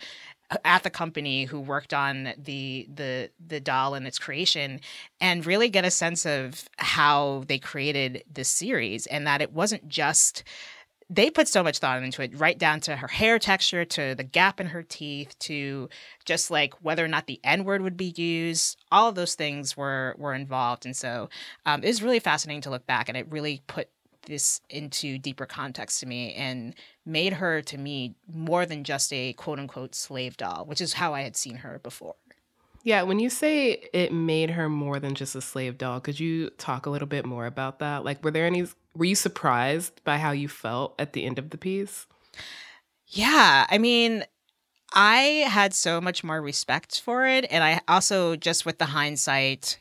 at 0.64 0.82
the 0.82 0.90
company 0.90 1.44
who 1.44 1.60
worked 1.60 1.94
on 1.94 2.32
the 2.36 2.88
the 2.92 3.30
the 3.46 3.60
doll 3.60 3.94
and 3.94 4.06
its 4.06 4.18
creation 4.18 4.80
and 5.20 5.46
really 5.46 5.68
get 5.68 5.84
a 5.84 5.90
sense 5.90 6.26
of 6.26 6.68
how 6.78 7.44
they 7.46 7.58
created 7.58 8.24
this 8.32 8.48
series 8.48 9.06
and 9.06 9.26
that 9.26 9.40
it 9.40 9.52
wasn't 9.52 9.88
just 9.88 10.42
they 11.12 11.28
put 11.28 11.48
so 11.48 11.64
much 11.64 11.78
thought 11.78 12.00
into 12.00 12.22
it, 12.22 12.38
right 12.38 12.56
down 12.56 12.78
to 12.78 12.94
her 12.94 13.08
hair 13.08 13.40
texture, 13.40 13.84
to 13.84 14.14
the 14.14 14.22
gap 14.22 14.60
in 14.60 14.68
her 14.68 14.84
teeth, 14.84 15.36
to 15.40 15.88
just 16.24 16.52
like 16.52 16.72
whether 16.82 17.04
or 17.04 17.08
not 17.08 17.26
the 17.26 17.40
N 17.42 17.64
word 17.64 17.82
would 17.82 17.96
be 17.96 18.14
used. 18.16 18.78
All 18.92 19.08
of 19.08 19.16
those 19.16 19.34
things 19.34 19.76
were 19.76 20.14
were 20.18 20.34
involved, 20.34 20.86
and 20.86 20.96
so 20.96 21.28
um, 21.66 21.82
it 21.82 21.88
was 21.88 22.02
really 22.02 22.20
fascinating 22.20 22.62
to 22.62 22.70
look 22.70 22.86
back, 22.86 23.08
and 23.08 23.18
it 23.18 23.26
really 23.28 23.60
put 23.66 23.88
this 24.30 24.60
into 24.70 25.18
deeper 25.18 25.44
context 25.46 26.00
to 26.00 26.06
me 26.06 26.32
and 26.34 26.74
made 27.04 27.34
her 27.34 27.60
to 27.62 27.76
me 27.76 28.14
more 28.32 28.64
than 28.64 28.84
just 28.84 29.12
a 29.12 29.32
quote 29.34 29.58
unquote 29.58 29.94
slave 29.94 30.36
doll, 30.36 30.64
which 30.64 30.80
is 30.80 30.94
how 30.94 31.12
I 31.14 31.22
had 31.22 31.36
seen 31.36 31.56
her 31.56 31.78
before. 31.82 32.14
Yeah, 32.82 33.02
when 33.02 33.18
you 33.18 33.28
say 33.28 33.88
it 33.92 34.10
made 34.10 34.50
her 34.50 34.68
more 34.68 34.98
than 34.98 35.14
just 35.14 35.34
a 35.34 35.42
slave 35.42 35.76
doll, 35.76 36.00
could 36.00 36.18
you 36.18 36.48
talk 36.50 36.86
a 36.86 36.90
little 36.90 37.08
bit 37.08 37.26
more 37.26 37.44
about 37.44 37.78
that? 37.80 38.04
Like, 38.04 38.24
were 38.24 38.30
there 38.30 38.46
any, 38.46 38.66
were 38.94 39.04
you 39.04 39.14
surprised 39.14 40.02
by 40.02 40.16
how 40.16 40.30
you 40.30 40.48
felt 40.48 40.94
at 40.98 41.12
the 41.12 41.26
end 41.26 41.38
of 41.38 41.50
the 41.50 41.58
piece? 41.58 42.06
Yeah, 43.06 43.66
I 43.68 43.76
mean, 43.76 44.24
I 44.94 45.44
had 45.46 45.74
so 45.74 46.00
much 46.00 46.24
more 46.24 46.40
respect 46.40 47.00
for 47.00 47.26
it. 47.26 47.44
And 47.50 47.62
I 47.62 47.82
also, 47.86 48.34
just 48.34 48.64
with 48.64 48.78
the 48.78 48.86
hindsight, 48.86 49.78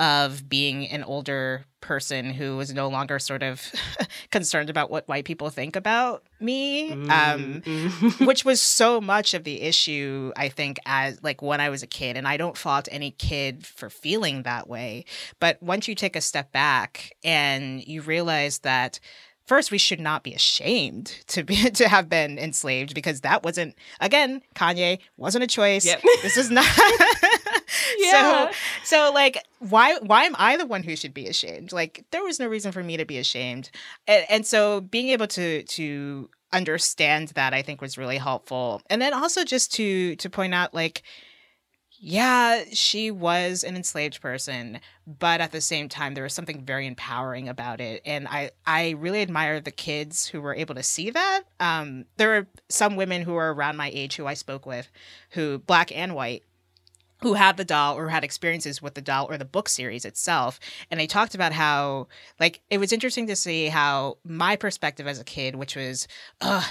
of 0.00 0.48
being 0.48 0.88
an 0.88 1.04
older 1.04 1.66
person 1.80 2.26
who 2.26 2.56
was 2.56 2.72
no 2.72 2.88
longer 2.88 3.18
sort 3.18 3.42
of 3.42 3.72
concerned 4.30 4.70
about 4.70 4.90
what 4.90 5.06
white 5.08 5.24
people 5.24 5.50
think 5.50 5.76
about 5.76 6.22
me 6.40 6.92
um, 6.92 7.62
mm-hmm. 7.62 8.24
which 8.24 8.44
was 8.44 8.60
so 8.60 9.00
much 9.00 9.34
of 9.34 9.44
the 9.44 9.62
issue 9.62 10.32
i 10.36 10.48
think 10.48 10.78
as 10.86 11.22
like 11.22 11.42
when 11.42 11.60
i 11.60 11.68
was 11.68 11.82
a 11.82 11.86
kid 11.86 12.16
and 12.16 12.26
i 12.28 12.36
don't 12.36 12.56
fault 12.56 12.88
any 12.90 13.10
kid 13.12 13.66
for 13.66 13.90
feeling 13.90 14.42
that 14.42 14.68
way 14.68 15.04
but 15.38 15.62
once 15.62 15.88
you 15.88 15.94
take 15.94 16.16
a 16.16 16.20
step 16.20 16.52
back 16.52 17.16
and 17.24 17.86
you 17.86 18.02
realize 18.02 18.58
that 18.58 19.00
first 19.50 19.72
we 19.72 19.78
should 19.78 19.98
not 19.98 20.22
be 20.22 20.32
ashamed 20.32 21.06
to 21.26 21.42
be 21.42 21.70
to 21.70 21.88
have 21.88 22.08
been 22.08 22.38
enslaved 22.38 22.94
because 22.94 23.22
that 23.22 23.42
wasn't 23.42 23.74
again 24.00 24.40
Kanye 24.54 25.00
wasn't 25.16 25.42
a 25.42 25.48
choice. 25.48 25.84
Yep. 25.84 26.02
This 26.22 26.36
is 26.36 26.52
not 26.52 26.64
yeah. 28.00 28.50
So 28.50 28.56
so 28.84 29.12
like 29.12 29.42
why 29.58 29.96
why 29.98 30.24
am 30.24 30.36
I 30.38 30.56
the 30.56 30.66
one 30.66 30.82
who 30.82 30.96
should 30.96 31.14
be 31.14 31.26
ashamed? 31.26 31.72
Like 31.72 32.04
there 32.10 32.22
was 32.22 32.40
no 32.40 32.46
reason 32.46 32.72
for 32.72 32.82
me 32.82 32.96
to 32.96 33.04
be 33.04 33.18
ashamed. 33.18 33.70
And, 34.06 34.24
and 34.28 34.46
so 34.46 34.80
being 34.80 35.08
able 35.08 35.26
to 35.28 35.62
to 35.62 36.30
understand 36.52 37.28
that 37.28 37.54
I 37.54 37.62
think 37.62 37.80
was 37.80 37.98
really 37.98 38.18
helpful. 38.18 38.82
And 38.90 39.00
then 39.00 39.14
also 39.14 39.44
just 39.44 39.72
to 39.74 40.16
to 40.16 40.30
point 40.30 40.54
out 40.54 40.74
like 40.74 41.02
yeah, 42.02 42.64
she 42.72 43.10
was 43.10 43.62
an 43.62 43.76
enslaved 43.76 44.22
person, 44.22 44.80
but 45.06 45.42
at 45.42 45.52
the 45.52 45.60
same 45.60 45.86
time 45.86 46.14
there 46.14 46.24
was 46.24 46.32
something 46.32 46.64
very 46.64 46.86
empowering 46.86 47.48
about 47.48 47.80
it 47.80 48.00
and 48.06 48.26
I 48.28 48.50
I 48.66 48.90
really 48.90 49.22
admire 49.22 49.60
the 49.60 49.70
kids 49.70 50.26
who 50.26 50.40
were 50.40 50.54
able 50.54 50.74
to 50.74 50.82
see 50.82 51.10
that. 51.10 51.42
Um 51.60 52.06
there 52.16 52.28
were 52.28 52.46
some 52.68 52.96
women 52.96 53.22
who 53.22 53.34
were 53.34 53.52
around 53.52 53.76
my 53.76 53.90
age 53.92 54.16
who 54.16 54.26
I 54.26 54.34
spoke 54.34 54.66
with 54.66 54.90
who 55.30 55.58
black 55.58 55.94
and 55.94 56.14
white 56.14 56.42
who 57.22 57.34
had 57.34 57.56
the 57.56 57.64
doll 57.64 57.96
or 57.96 58.08
had 58.08 58.24
experiences 58.24 58.80
with 58.80 58.94
the 58.94 59.00
doll 59.00 59.26
or 59.30 59.36
the 59.36 59.44
book 59.44 59.68
series 59.68 60.04
itself 60.04 60.58
and 60.90 60.98
they 60.98 61.06
talked 61.06 61.34
about 61.34 61.52
how 61.52 62.06
like 62.38 62.60
it 62.70 62.78
was 62.78 62.92
interesting 62.92 63.26
to 63.26 63.36
see 63.36 63.66
how 63.66 64.16
my 64.24 64.56
perspective 64.56 65.06
as 65.06 65.20
a 65.20 65.24
kid 65.24 65.54
which 65.54 65.76
was 65.76 66.08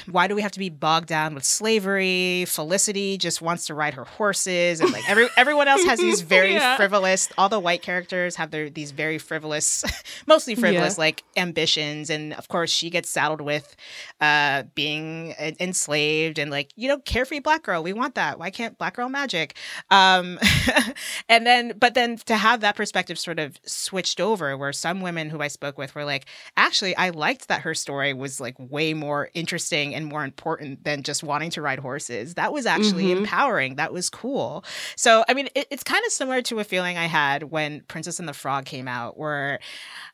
why 0.10 0.27
do 0.27 0.36
we 0.36 0.41
have 0.41 0.51
to 0.51 0.60
be 0.60 0.70
bogged 0.70 1.08
down 1.08 1.34
with 1.34 1.44
slavery 1.44 2.46
felicity 2.48 3.18
just 3.18 3.41
wants 3.41 3.65
to 3.65 3.74
ride 3.74 3.94
her 3.94 4.06
horses 4.06 4.79
and 4.79 4.91
like 4.91 5.08
every 5.10 5.27
everyone 5.38 5.68
else 5.68 5.84
has 5.84 6.00
these 6.00 6.22
very 6.29 6.53
yeah. 6.53 6.75
frivolous 6.75 7.29
all 7.38 7.50
the 7.50 7.60
white 7.60 7.82
characters 7.82 8.36
have 8.36 8.51
their 8.51 8.70
these 8.70 8.91
very 8.91 9.18
frivolous 9.18 9.84
mostly 10.27 10.56
frivolous 10.56 10.98
yeah. 10.98 11.01
like 11.01 11.24
ambitions 11.38 12.10
and 12.10 12.34
of 12.34 12.48
course 12.48 12.70
she 12.70 12.89
gets 12.89 13.10
saddled 13.10 13.41
with 13.41 13.75
uh 14.22 14.63
being 14.75 15.34
enslaved 15.60 16.39
and 16.39 16.51
like 16.51 16.72
you 16.75 16.88
know 16.88 16.98
carefree 17.00 17.39
black 17.39 17.63
girl 17.63 17.84
we 17.84 17.94
want 17.94 18.15
that 18.15 18.39
why 18.39 18.50
can't 18.50 18.77
black 18.77 18.96
girl 18.96 19.10
magic 19.10 19.56
um 19.91 20.38
and 21.29 21.46
then, 21.46 21.74
but 21.77 21.93
then 21.93 22.17
to 22.25 22.36
have 22.36 22.62
that 22.62 22.75
perspective 22.75 23.19
sort 23.19 23.39
of 23.39 23.60
switched 23.65 24.19
over, 24.19 24.58
where 24.58 24.73
some 24.73 25.02
women 25.02 25.30
who 25.30 25.41
I 25.41 25.47
spoke 25.47 25.78
with 25.78 25.95
were 25.95 26.06
like, 26.06 26.25
actually, 26.58 26.95
I 26.95 27.10
liked 27.10 27.47
that 27.47 27.62
her 27.62 27.73
story 27.73 28.13
was 28.13 28.39
like 28.39 28.56
way 28.58 28.93
more 28.93 29.30
interesting 29.34 29.95
and 29.95 30.06
more 30.06 30.23
important 30.23 30.84
than 30.84 31.04
just 31.04 31.23
wanting 31.23 31.49
to 31.52 31.62
ride 31.62 31.80
horses. 31.80 32.36
That 32.36 32.54
was 32.54 32.65
actually 32.65 33.06
mm-hmm. 33.06 33.19
empowering. 33.19 33.75
That 33.75 33.93
was 33.93 34.10
cool. 34.10 34.63
So, 34.95 35.23
I 35.28 35.34
mean, 35.34 35.49
it, 35.56 35.67
it's 35.71 35.84
kind 35.84 36.04
of 36.06 36.12
similar 36.12 36.41
to 36.43 36.60
a 36.60 36.63
feeling 36.63 36.97
I 36.97 37.06
had 37.06 37.43
when 37.43 37.82
Princess 37.82 38.19
and 38.19 38.28
the 38.28 38.34
Frog 38.34 38.65
came 38.65 38.88
out, 38.88 39.17
where 39.17 39.60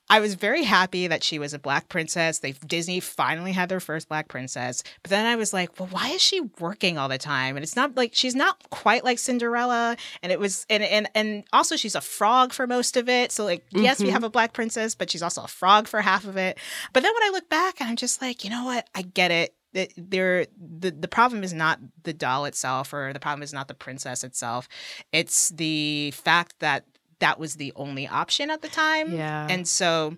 I 0.09 0.19
was 0.19 0.35
very 0.35 0.63
happy 0.63 1.07
that 1.07 1.23
she 1.23 1.39
was 1.39 1.53
a 1.53 1.59
black 1.59 1.89
princess. 1.89 2.39
They 2.39 2.51
Disney 2.51 2.99
finally 2.99 3.51
had 3.51 3.69
their 3.69 3.79
first 3.79 4.07
black 4.07 4.27
princess. 4.27 4.83
But 5.01 5.09
then 5.09 5.25
I 5.25 5.35
was 5.35 5.51
like, 5.51 5.79
well, 5.79 5.89
why 5.91 6.09
is 6.09 6.21
she 6.21 6.41
working 6.59 6.97
all 6.97 7.09
the 7.09 7.17
time? 7.17 7.57
And 7.57 7.63
it's 7.63 7.75
not 7.75 7.95
like 7.95 8.11
she's 8.13 8.35
not 8.35 8.69
quite 8.69 9.03
like 9.03 9.17
Cinderella. 9.17 9.97
And 10.21 10.31
it 10.31 10.39
was 10.39 10.65
and 10.69 10.83
and 10.83 11.09
and 11.15 11.43
also 11.51 11.75
she's 11.75 11.95
a 11.95 12.01
frog 12.01 12.53
for 12.53 12.67
most 12.67 12.97
of 12.97 13.09
it. 13.09 13.31
So 13.31 13.45
like, 13.45 13.67
mm-hmm. 13.69 13.83
yes, 13.83 13.99
we 13.99 14.05
mm-hmm. 14.05 14.13
have 14.13 14.23
a 14.23 14.29
black 14.29 14.53
princess, 14.53 14.93
but 14.93 15.09
she's 15.09 15.23
also 15.23 15.43
a 15.43 15.47
frog 15.47 15.87
for 15.87 16.01
half 16.01 16.25
of 16.25 16.37
it. 16.37 16.59
But 16.93 17.01
then 17.01 17.13
when 17.13 17.23
I 17.23 17.31
look 17.31 17.49
back 17.49 17.81
and 17.81 17.89
I'm 17.89 17.95
just 17.95 18.21
like, 18.21 18.43
you 18.43 18.49
know 18.51 18.65
what? 18.65 18.87
I 18.93 19.01
get 19.01 19.31
it 19.31 19.55
there 19.97 20.45
the 20.57 20.89
the 20.91 21.07
problem 21.07 21.43
is 21.43 21.53
not 21.53 21.79
the 22.03 22.13
doll 22.13 22.45
itself 22.45 22.93
or 22.93 23.11
the 23.11 23.19
problem 23.19 23.43
is 23.43 23.51
not 23.51 23.67
the 23.67 23.73
princess 23.73 24.23
itself 24.23 24.69
it's 25.11 25.49
the 25.49 26.11
fact 26.11 26.55
that 26.59 26.85
that 27.19 27.39
was 27.39 27.55
the 27.55 27.71
only 27.75 28.07
option 28.07 28.49
at 28.49 28.61
the 28.61 28.69
time. 28.69 29.13
Yeah. 29.13 29.47
And 29.49 29.67
so 29.67 30.17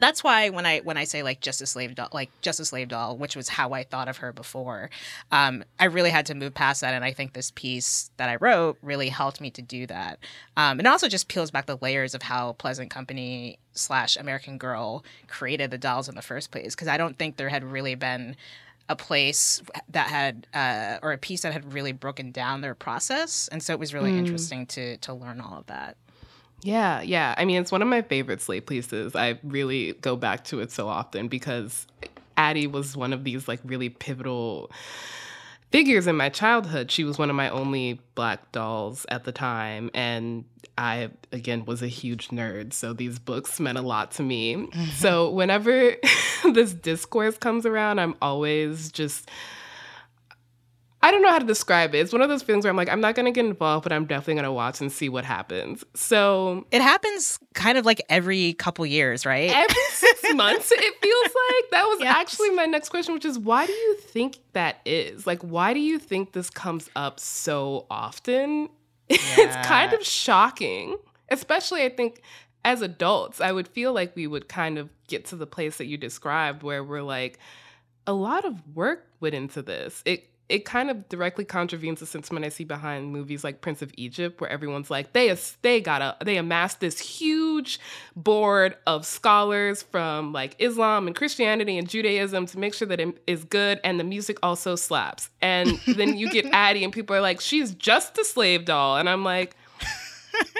that's 0.00 0.22
why 0.22 0.48
when 0.50 0.64
I 0.64 0.78
when 0.80 0.96
I 0.96 1.04
say 1.04 1.24
like 1.24 1.40
just 1.40 1.60
a 1.60 1.66
slave 1.66 1.96
doll, 1.96 2.08
like 2.12 2.30
just 2.40 2.60
a 2.60 2.64
slave 2.64 2.88
doll, 2.88 3.16
which 3.16 3.34
was 3.34 3.48
how 3.48 3.72
I 3.72 3.82
thought 3.82 4.06
of 4.06 4.18
her 4.18 4.32
before, 4.32 4.90
um, 5.32 5.64
I 5.80 5.86
really 5.86 6.10
had 6.10 6.26
to 6.26 6.34
move 6.34 6.54
past 6.54 6.82
that, 6.82 6.94
and 6.94 7.04
I 7.04 7.12
think 7.12 7.32
this 7.32 7.50
piece 7.50 8.10
that 8.16 8.28
I 8.28 8.36
wrote 8.36 8.78
really 8.80 9.08
helped 9.08 9.40
me 9.40 9.50
to 9.50 9.62
do 9.62 9.86
that. 9.88 10.20
Um, 10.56 10.78
and 10.78 10.86
also 10.86 11.08
just 11.08 11.26
peels 11.26 11.50
back 11.50 11.66
the 11.66 11.78
layers 11.80 12.14
of 12.14 12.22
how 12.22 12.52
Pleasant 12.52 12.90
Company 12.90 13.58
slash 13.72 14.16
American 14.16 14.56
Girl 14.56 15.04
created 15.26 15.70
the 15.72 15.78
dolls 15.78 16.08
in 16.08 16.14
the 16.14 16.22
first 16.22 16.52
place, 16.52 16.76
because 16.76 16.88
I 16.88 16.96
don't 16.96 17.18
think 17.18 17.36
there 17.36 17.48
had 17.48 17.64
really 17.64 17.96
been 17.96 18.36
a 18.88 18.94
place 18.94 19.60
that 19.88 20.06
had 20.06 20.46
uh, 20.54 20.98
or 21.02 21.12
a 21.12 21.18
piece 21.18 21.42
that 21.42 21.52
had 21.52 21.72
really 21.72 21.92
broken 21.92 22.30
down 22.30 22.60
their 22.60 22.76
process, 22.76 23.48
and 23.48 23.60
so 23.62 23.72
it 23.72 23.80
was 23.80 23.92
really 23.92 24.12
mm. 24.12 24.18
interesting 24.18 24.64
to 24.66 24.96
to 24.98 25.12
learn 25.12 25.40
all 25.40 25.58
of 25.58 25.66
that. 25.66 25.96
Yeah, 26.62 27.02
yeah. 27.02 27.34
I 27.36 27.44
mean, 27.44 27.60
it's 27.60 27.70
one 27.70 27.82
of 27.82 27.88
my 27.88 28.02
favorite 28.02 28.40
slave 28.42 28.66
pieces. 28.66 29.14
I 29.14 29.38
really 29.42 29.92
go 29.94 30.16
back 30.16 30.44
to 30.44 30.60
it 30.60 30.72
so 30.72 30.88
often 30.88 31.28
because 31.28 31.86
Addie 32.36 32.66
was 32.66 32.96
one 32.96 33.12
of 33.12 33.24
these 33.24 33.46
like 33.46 33.60
really 33.64 33.88
pivotal 33.88 34.70
figures 35.70 36.06
in 36.06 36.16
my 36.16 36.28
childhood. 36.28 36.90
She 36.90 37.04
was 37.04 37.18
one 37.18 37.30
of 37.30 37.36
my 37.36 37.48
only 37.50 38.00
black 38.14 38.50
dolls 38.52 39.06
at 39.10 39.24
the 39.24 39.32
time. 39.32 39.90
And 39.94 40.44
I, 40.76 41.10
again, 41.32 41.64
was 41.64 41.82
a 41.82 41.88
huge 41.88 42.28
nerd. 42.28 42.72
So 42.72 42.92
these 42.92 43.18
books 43.18 43.60
meant 43.60 43.78
a 43.78 43.82
lot 43.82 44.12
to 44.12 44.22
me. 44.22 44.54
Mm-hmm. 44.54 44.84
So 44.96 45.30
whenever 45.30 45.96
this 46.52 46.72
discourse 46.72 47.36
comes 47.36 47.66
around, 47.66 47.98
I'm 48.00 48.14
always 48.22 48.90
just 48.90 49.28
I 51.00 51.12
don't 51.12 51.22
know 51.22 51.30
how 51.30 51.38
to 51.38 51.46
describe 51.46 51.94
it. 51.94 51.98
It's 51.98 52.12
one 52.12 52.22
of 52.22 52.28
those 52.28 52.42
things 52.42 52.64
where 52.64 52.70
I'm 52.70 52.76
like, 52.76 52.88
I'm 52.88 53.00
not 53.00 53.14
going 53.14 53.26
to 53.26 53.32
get 53.32 53.46
involved, 53.46 53.84
but 53.84 53.92
I'm 53.92 54.04
definitely 54.04 54.34
going 54.34 54.44
to 54.44 54.52
watch 54.52 54.80
and 54.80 54.90
see 54.90 55.08
what 55.08 55.24
happens. 55.24 55.84
So 55.94 56.66
it 56.72 56.82
happens 56.82 57.38
kind 57.54 57.78
of 57.78 57.86
like 57.86 58.02
every 58.08 58.54
couple 58.54 58.84
years, 58.84 59.24
right? 59.24 59.48
Every 59.50 59.82
six 59.90 60.22
months, 60.34 60.72
it 60.72 60.80
feels 60.80 61.24
like. 61.24 61.70
That 61.70 61.84
was 61.84 62.00
yes. 62.00 62.16
actually 62.16 62.50
my 62.50 62.66
next 62.66 62.88
question, 62.88 63.14
which 63.14 63.24
is 63.24 63.38
why 63.38 63.66
do 63.66 63.72
you 63.72 63.96
think 63.96 64.38
that 64.54 64.80
is? 64.84 65.24
Like, 65.24 65.40
why 65.42 65.72
do 65.72 65.80
you 65.80 66.00
think 66.00 66.32
this 66.32 66.50
comes 66.50 66.90
up 66.96 67.20
so 67.20 67.86
often? 67.88 68.68
Yeah. 69.08 69.18
it's 69.20 69.68
kind 69.68 69.92
of 69.92 70.04
shocking, 70.04 70.96
especially, 71.28 71.84
I 71.84 71.90
think, 71.90 72.22
as 72.64 72.82
adults. 72.82 73.40
I 73.40 73.52
would 73.52 73.68
feel 73.68 73.92
like 73.92 74.16
we 74.16 74.26
would 74.26 74.48
kind 74.48 74.78
of 74.78 74.90
get 75.06 75.26
to 75.26 75.36
the 75.36 75.46
place 75.46 75.76
that 75.76 75.86
you 75.86 75.96
described 75.96 76.64
where 76.64 76.82
we're 76.82 77.02
like, 77.02 77.38
a 78.04 78.12
lot 78.12 78.44
of 78.44 78.60
work 78.74 79.06
went 79.20 79.36
into 79.36 79.62
this. 79.62 80.02
It 80.04 80.28
it 80.48 80.64
kind 80.64 80.90
of 80.90 81.08
directly 81.08 81.44
contravenes 81.44 82.00
the 82.00 82.06
sentiment 82.06 82.46
I 82.46 82.48
see 82.48 82.64
behind 82.64 83.12
movies 83.12 83.44
like 83.44 83.60
Prince 83.60 83.82
of 83.82 83.92
Egypt, 83.96 84.40
where 84.40 84.48
everyone's 84.50 84.90
like, 84.90 85.12
they 85.12 85.36
they 85.62 85.80
got 85.80 86.00
a 86.00 86.16
they 86.24 86.36
amassed 86.36 86.80
this 86.80 86.98
huge 86.98 87.78
board 88.16 88.76
of 88.86 89.04
scholars 89.04 89.82
from 89.82 90.32
like 90.32 90.56
Islam 90.58 91.06
and 91.06 91.14
Christianity 91.14 91.76
and 91.76 91.88
Judaism 91.88 92.46
to 92.46 92.58
make 92.58 92.74
sure 92.74 92.88
that 92.88 93.00
it 93.00 93.22
is 93.26 93.44
good 93.44 93.80
and 93.84 94.00
the 94.00 94.04
music 94.04 94.38
also 94.42 94.74
slaps. 94.74 95.28
And 95.42 95.78
then 95.86 96.16
you 96.16 96.30
get 96.30 96.46
Addie 96.52 96.84
and 96.84 96.92
people 96.92 97.14
are 97.14 97.20
like, 97.20 97.40
she's 97.40 97.74
just 97.74 98.16
a 98.18 98.24
slave 98.24 98.64
doll, 98.64 98.96
and 98.96 99.08
I'm 99.08 99.24
like. 99.24 99.54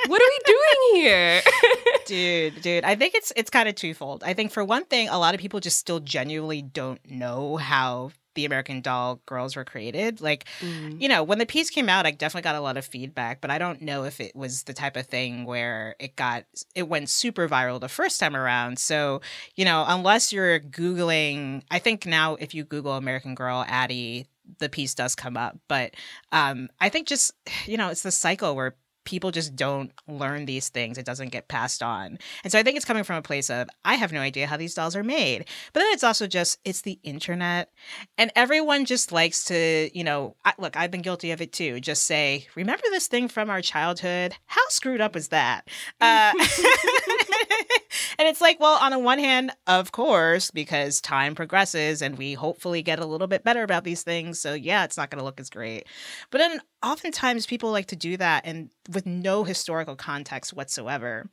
what 0.09 0.21
are 0.21 0.25
we 0.29 0.39
doing 0.45 1.03
here? 1.03 1.41
dude, 2.07 2.63
dude, 2.63 2.85
I 2.85 2.97
think 2.97 3.15
it's 3.15 3.33
it's 3.37 3.49
kind 3.51 3.69
of 3.69 3.77
twofold. 3.77 4.25
I 4.25 4.35
think 4.35 4.51
for 4.51 4.65
one 4.65 4.85
thing, 4.87 5.09
a 5.09 5.19
lot 5.19 5.35
of 5.35 5.41
people 5.41 5.61
just 5.61 5.79
still 5.79 6.01
genuinely 6.01 6.63
don't 6.63 6.99
know 7.09 7.59
how 7.59 8.11
the 8.39 8.45
American 8.45 8.81
Doll 8.81 9.21
girls 9.27 9.57
were 9.57 9.65
created. 9.65 10.21
Like, 10.21 10.45
mm. 10.61 11.03
you 11.03 11.09
know, 11.09 11.25
when 11.25 11.39
the 11.39 11.45
piece 11.45 11.71
came 11.71 11.89
out, 11.89 12.07
I 12.07 12.13
definitely 12.13 12.45
got 12.45 12.55
a 12.55 12.61
lot 12.61 12.77
of 12.77 12.85
feedback, 12.85 13.41
but 13.41 13.51
I 13.51 13.59
don't 13.59 13.83
know 13.83 14.05
if 14.05 14.21
it 14.21 14.37
was 14.37 14.63
the 14.63 14.73
type 14.73 14.97
of 14.97 15.07
thing 15.07 15.45
where 15.45 15.97
it 15.99 16.15
got 16.15 16.45
it 16.77 16.89
went 16.89 17.09
super 17.09 17.49
viral 17.49 17.81
the 17.81 17.89
first 17.89 18.21
time 18.21 18.37
around. 18.37 18.79
So, 18.79 19.23
you 19.57 19.65
know, 19.65 19.85
unless 19.89 20.33
you're 20.33 20.61
googling, 20.61 21.63
I 21.69 21.81
think 21.81 22.07
now 22.07 22.37
if 22.37 22.55
you 22.55 22.63
Google 22.63 22.93
American 22.93 23.35
Girl 23.35 23.65
Addie, 23.67 24.29
the 24.61 24.69
piece 24.69 24.95
does 24.95 25.17
come 25.17 25.37
up. 25.37 25.59
But 25.67 25.95
um, 26.31 26.69
I 26.81 26.91
think 26.91 27.09
just 27.09 27.33
you 27.67 27.77
know, 27.77 27.89
it's 27.89 28.05
the 28.05 28.13
cycle 28.13 28.55
where 28.55 28.77
people 29.09 29.31
just 29.31 29.57
don't 29.57 29.91
learn 30.07 30.45
these 30.45 30.69
things. 30.69 30.99
It 30.99 31.07
doesn't 31.07 31.31
get 31.31 31.49
passed 31.49 31.83
on. 31.83 32.19
And 32.45 32.53
so 32.53 32.59
I 32.59 32.63
think 32.63 32.77
it's 32.77 32.85
coming 32.85 33.05
from 33.05 33.17
a 33.17 33.23
place 33.23 33.49
of, 33.49 33.67
I 33.83 33.95
have 33.95 34.13
no 34.13 34.21
idea 34.21 34.47
how 34.47 34.59
these 34.59 34.75
dolls 34.75 34.95
are 34.95 35.03
made. 35.03 35.47
But 35.73 35.81
then 35.81 35.89
it's 35.93 36.05
also 36.05 36.27
just, 36.27 36.59
it's 36.63 36.83
the 36.83 36.99
internet. 37.03 37.71
And 38.19 38.31
everyone 38.37 38.85
just 38.85 39.11
likes 39.11 39.45
to, 39.45 39.89
you 39.95 40.05
know, 40.05 40.37
I, 40.45 40.53
look, 40.59 40.77
I've 40.77 40.91
been 40.91 41.01
guilty 41.01 41.31
of 41.31 41.41
it 41.41 41.55
too. 41.55 41.81
Just 41.81 42.05
say, 42.05 42.49
remember 42.55 42.85
this 42.91 43.07
thing 43.07 43.29
from 43.29 43.49
our 43.49 43.63
childhood? 43.63 44.35
How 44.45 44.61
screwed 44.69 45.01
up 45.01 45.17
is 45.17 45.29
that? 45.29 45.67
Uh, 46.03 46.33
and 48.19 48.29
it's 48.29 48.41
like, 48.41 48.61
well, 48.61 48.79
on 48.81 48.93
the 48.93 48.99
one 48.99 49.19
hand, 49.19 49.53
of 49.67 49.93
course, 49.93 50.51
because 50.51 51.01
time 51.01 51.35
progresses 51.35 52.03
and 52.03 52.19
we 52.19 52.35
hopefully 52.35 52.83
get 52.83 52.99
a 52.99 53.07
little 53.07 53.27
bit 53.27 53.45
better 53.45 53.63
about 53.63 53.85
these 53.85 54.03
things. 54.03 54.41
So 54.41 54.55
yeah, 54.55 54.85
it's 54.85 54.97
not 54.97 55.11
going 55.11 55.19
to 55.19 55.25
look 55.25 55.41
as 55.41 55.51
great. 55.51 55.87
But 56.31 56.39
then 56.39 56.61
oftentimes 56.83 57.47
people 57.47 57.71
like 57.71 57.87
to 57.87 57.97
do 57.97 58.17
that 58.17 58.45
and 58.47 58.71
with 58.93 59.07
no 59.07 59.45
historical 59.45 59.97
context 59.97 60.53
whatsoever. 60.53 61.29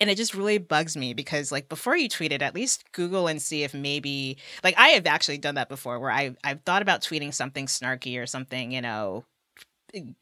And 0.00 0.08
it 0.08 0.16
just 0.16 0.34
really 0.34 0.56
bugs 0.56 0.96
me 0.96 1.12
because 1.12 1.52
like 1.52 1.68
before 1.68 1.96
you 1.96 2.08
tweet 2.08 2.32
it, 2.32 2.40
at 2.40 2.54
least 2.54 2.90
Google 2.92 3.26
and 3.28 3.40
see 3.40 3.64
if 3.64 3.74
maybe 3.74 4.38
like 4.64 4.74
I 4.78 4.88
have 4.88 5.06
actually 5.06 5.38
done 5.38 5.56
that 5.56 5.68
before 5.68 6.00
where 6.00 6.10
I 6.10 6.34
I've 6.42 6.62
thought 6.62 6.80
about 6.80 7.02
tweeting 7.02 7.34
something 7.34 7.66
snarky 7.66 8.18
or 8.18 8.24
something, 8.26 8.72
you 8.72 8.80
know, 8.80 9.24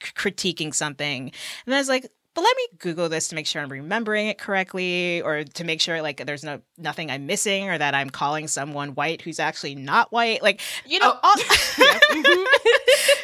critiquing 0.01 0.75
something. 0.75 1.33
And 1.67 1.75
I 1.75 1.79
was 1.79 1.89
like, 1.89 2.11
but 2.39 2.45
let 2.45 2.57
me 2.57 2.79
google 2.79 3.09
this 3.09 3.27
to 3.27 3.35
make 3.35 3.49
sure 3.49 3.61
i'm 3.61 3.69
remembering 3.69 4.29
it 4.29 4.39
correctly 4.39 5.21
or 5.23 5.43
to 5.43 5.65
make 5.65 5.81
sure 5.81 6.01
like 6.01 6.25
there's 6.25 6.45
no 6.45 6.61
nothing 6.77 7.11
i'm 7.11 7.27
missing 7.27 7.69
or 7.69 7.77
that 7.77 7.97
i'm 7.97 8.09
calling 8.09 8.47
someone 8.47 8.91
white 8.91 9.21
who's 9.23 9.41
actually 9.41 9.75
not 9.75 10.13
white 10.13 10.41
like 10.41 10.61
you 10.87 11.01
know 11.01 11.19
oh. 11.21 11.35
all- 11.37 12.45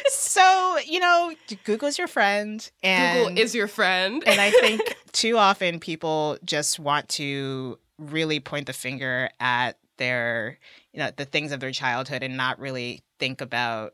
so 0.09 0.77
you 0.85 0.99
know 0.99 1.33
google's 1.63 1.97
your 1.97 2.07
friend 2.07 2.69
and 2.83 3.29
google 3.29 3.41
is 3.41 3.55
your 3.55 3.69
friend 3.69 4.21
and 4.27 4.41
i 4.41 4.51
think 4.51 4.97
too 5.13 5.37
often 5.37 5.79
people 5.79 6.37
just 6.43 6.77
want 6.77 7.07
to 7.07 7.79
really 7.97 8.41
point 8.41 8.67
the 8.67 8.73
finger 8.73 9.29
at 9.39 9.77
their 9.95 10.59
you 10.91 10.99
know 10.99 11.09
the 11.15 11.23
things 11.23 11.53
of 11.53 11.61
their 11.61 11.71
childhood 11.71 12.21
and 12.21 12.35
not 12.35 12.59
really 12.59 13.01
think 13.17 13.39
about 13.39 13.93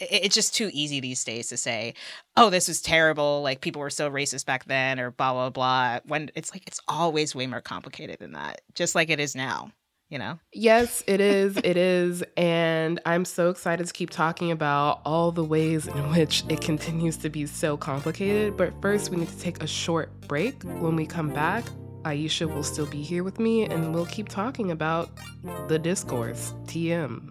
it's 0.00 0.34
just 0.34 0.54
too 0.54 0.70
easy 0.72 1.00
these 1.00 1.24
days 1.24 1.48
to 1.48 1.56
say, 1.56 1.94
"Oh, 2.36 2.50
this 2.50 2.68
is 2.68 2.80
terrible." 2.80 3.42
Like 3.42 3.60
people 3.60 3.80
were 3.80 3.90
so 3.90 4.10
racist 4.10 4.46
back 4.46 4.64
then, 4.64 5.00
or 5.00 5.10
blah 5.10 5.32
blah 5.32 5.50
blah. 5.50 6.00
When 6.04 6.30
it's 6.34 6.52
like 6.52 6.66
it's 6.66 6.80
always 6.88 7.34
way 7.34 7.46
more 7.46 7.60
complicated 7.60 8.18
than 8.20 8.32
that, 8.32 8.60
just 8.74 8.94
like 8.94 9.10
it 9.10 9.20
is 9.20 9.34
now. 9.34 9.72
You 10.10 10.18
know? 10.18 10.38
Yes, 10.52 11.02
it 11.08 11.20
is. 11.20 11.56
it 11.64 11.76
is, 11.76 12.22
and 12.36 13.00
I'm 13.04 13.24
so 13.24 13.50
excited 13.50 13.86
to 13.86 13.92
keep 13.92 14.10
talking 14.10 14.52
about 14.52 15.00
all 15.04 15.32
the 15.32 15.42
ways 15.42 15.88
in 15.88 16.10
which 16.12 16.44
it 16.48 16.60
continues 16.60 17.16
to 17.18 17.30
be 17.30 17.46
so 17.46 17.76
complicated. 17.76 18.56
But 18.56 18.74
first, 18.80 19.10
we 19.10 19.16
need 19.16 19.28
to 19.28 19.38
take 19.40 19.62
a 19.62 19.66
short 19.66 20.12
break. 20.28 20.62
When 20.62 20.94
we 20.94 21.06
come 21.06 21.30
back, 21.30 21.64
Aisha 22.04 22.52
will 22.52 22.62
still 22.62 22.86
be 22.86 23.02
here 23.02 23.24
with 23.24 23.40
me, 23.40 23.64
and 23.64 23.94
we'll 23.94 24.06
keep 24.06 24.28
talking 24.28 24.70
about 24.70 25.10
the 25.68 25.78
discourse. 25.78 26.54
TM. 26.66 27.30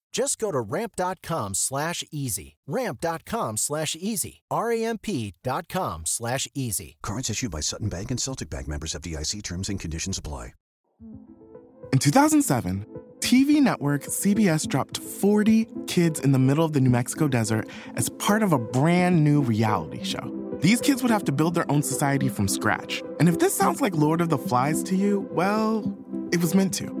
Just 0.11 0.39
go 0.39 0.51
to 0.51 0.59
ramp.com 0.59 1.53
slash 1.55 2.03
easy. 2.11 2.57
Ramp.com 2.67 3.57
slash 3.57 3.95
easy. 3.95 4.41
R-A-M-P.com 4.51 6.05
slash 6.05 6.47
easy. 6.53 6.97
Cards 7.01 7.29
issued 7.29 7.51
by 7.51 7.61
Sutton 7.61 7.89
Bank 7.89 8.11
and 8.11 8.19
Celtic 8.19 8.49
Bank 8.49 8.67
members 8.67 8.93
FDIC 8.93 9.41
terms 9.43 9.69
and 9.69 9.79
conditions 9.79 10.17
apply. 10.17 10.53
In 11.93 11.99
2007, 11.99 12.85
TV 13.19 13.61
network 13.61 14.03
CBS 14.03 14.67
dropped 14.67 14.97
40 14.97 15.67
kids 15.87 16.19
in 16.19 16.31
the 16.31 16.39
middle 16.39 16.63
of 16.63 16.73
the 16.73 16.79
New 16.79 16.89
Mexico 16.89 17.27
desert 17.27 17.67
as 17.95 18.07
part 18.09 18.43
of 18.43 18.53
a 18.53 18.57
brand 18.59 19.23
new 19.23 19.41
reality 19.41 20.03
show. 20.03 20.57
These 20.61 20.79
kids 20.79 21.01
would 21.01 21.11
have 21.11 21.25
to 21.25 21.31
build 21.31 21.53
their 21.53 21.69
own 21.69 21.83
society 21.83 22.29
from 22.29 22.47
scratch. 22.47 23.03
And 23.19 23.27
if 23.27 23.39
this 23.39 23.53
sounds 23.53 23.81
like 23.81 23.95
Lord 23.95 24.21
of 24.21 24.29
the 24.29 24.37
Flies 24.37 24.83
to 24.83 24.95
you, 24.95 25.27
well, 25.31 25.97
it 26.31 26.39
was 26.41 26.55
meant 26.55 26.73
to. 26.75 27.00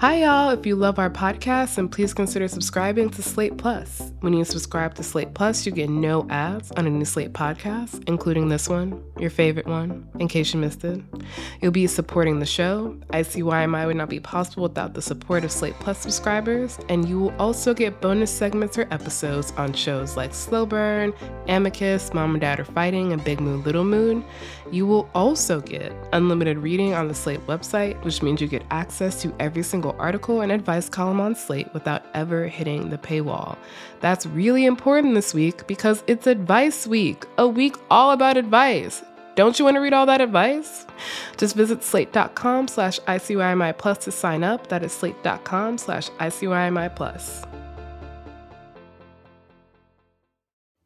Hi, 0.00 0.22
y'all. 0.22 0.48
If 0.48 0.64
you 0.64 0.76
love 0.76 0.98
our 0.98 1.10
podcast, 1.10 1.74
then 1.74 1.86
please 1.86 2.14
consider 2.14 2.48
subscribing 2.48 3.10
to 3.10 3.22
Slate 3.22 3.58
Plus. 3.58 4.10
When 4.20 4.32
you 4.32 4.46
subscribe 4.46 4.94
to 4.94 5.02
Slate 5.02 5.34
Plus, 5.34 5.66
you 5.66 5.72
get 5.72 5.90
no 5.90 6.26
ads 6.30 6.72
on 6.72 6.86
any 6.86 7.04
Slate 7.04 7.34
podcast, 7.34 8.02
including 8.08 8.48
this 8.48 8.66
one, 8.66 9.04
your 9.18 9.28
favorite 9.28 9.66
one, 9.66 10.08
in 10.18 10.26
case 10.26 10.54
you 10.54 10.60
missed 10.60 10.84
it. 10.84 11.02
You'll 11.60 11.70
be 11.70 11.86
supporting 11.86 12.38
the 12.38 12.46
show. 12.46 12.98
ICYMI 13.10 13.86
would 13.86 13.96
not 13.96 14.08
be 14.08 14.20
possible 14.20 14.62
without 14.62 14.94
the 14.94 15.02
support 15.02 15.44
of 15.44 15.52
Slate 15.52 15.74
Plus 15.80 15.98
subscribers, 15.98 16.78
and 16.88 17.06
you 17.06 17.20
will 17.20 17.36
also 17.38 17.74
get 17.74 18.00
bonus 18.00 18.30
segments 18.30 18.78
or 18.78 18.88
episodes 18.90 19.52
on 19.58 19.74
shows 19.74 20.16
like 20.16 20.32
Slow 20.32 20.64
Burn, 20.64 21.12
Amicus, 21.46 22.14
Mom 22.14 22.30
and 22.30 22.40
Dad 22.40 22.58
Are 22.58 22.64
Fighting, 22.64 23.12
and 23.12 23.22
Big 23.22 23.38
Moon 23.38 23.62
Little 23.64 23.84
Moon. 23.84 24.24
You 24.72 24.86
will 24.86 25.10
also 25.14 25.60
get 25.60 25.92
unlimited 26.14 26.56
reading 26.56 26.94
on 26.94 27.08
the 27.08 27.14
Slate 27.14 27.46
website, 27.46 28.02
which 28.02 28.22
means 28.22 28.40
you 28.40 28.46
get 28.46 28.64
access 28.70 29.20
to 29.20 29.34
every 29.38 29.62
single 29.62 29.89
article 29.98 30.40
and 30.40 30.52
advice 30.52 30.88
column 30.88 31.20
on 31.20 31.34
Slate 31.34 31.72
without 31.74 32.04
ever 32.14 32.46
hitting 32.46 32.90
the 32.90 32.98
paywall. 32.98 33.56
That's 34.00 34.26
really 34.26 34.64
important 34.64 35.14
this 35.14 35.34
week 35.34 35.66
because 35.66 36.02
it's 36.06 36.26
Advice 36.26 36.86
Week, 36.86 37.24
a 37.38 37.48
week 37.48 37.76
all 37.90 38.12
about 38.12 38.36
advice. 38.36 39.02
Don't 39.36 39.58
you 39.58 39.64
want 39.64 39.76
to 39.76 39.80
read 39.80 39.92
all 39.92 40.06
that 40.06 40.20
advice? 40.20 40.86
Just 41.36 41.56
visit 41.56 41.82
slate.com 41.82 42.68
slash 42.68 43.00
ICYMI 43.00 43.78
plus 43.78 43.98
to 43.98 44.12
sign 44.12 44.44
up. 44.44 44.68
That 44.68 44.82
is 44.82 44.92
slate.com 44.92 45.78
slash 45.78 46.10
ICYMI 46.10 46.94
plus. 46.94 47.42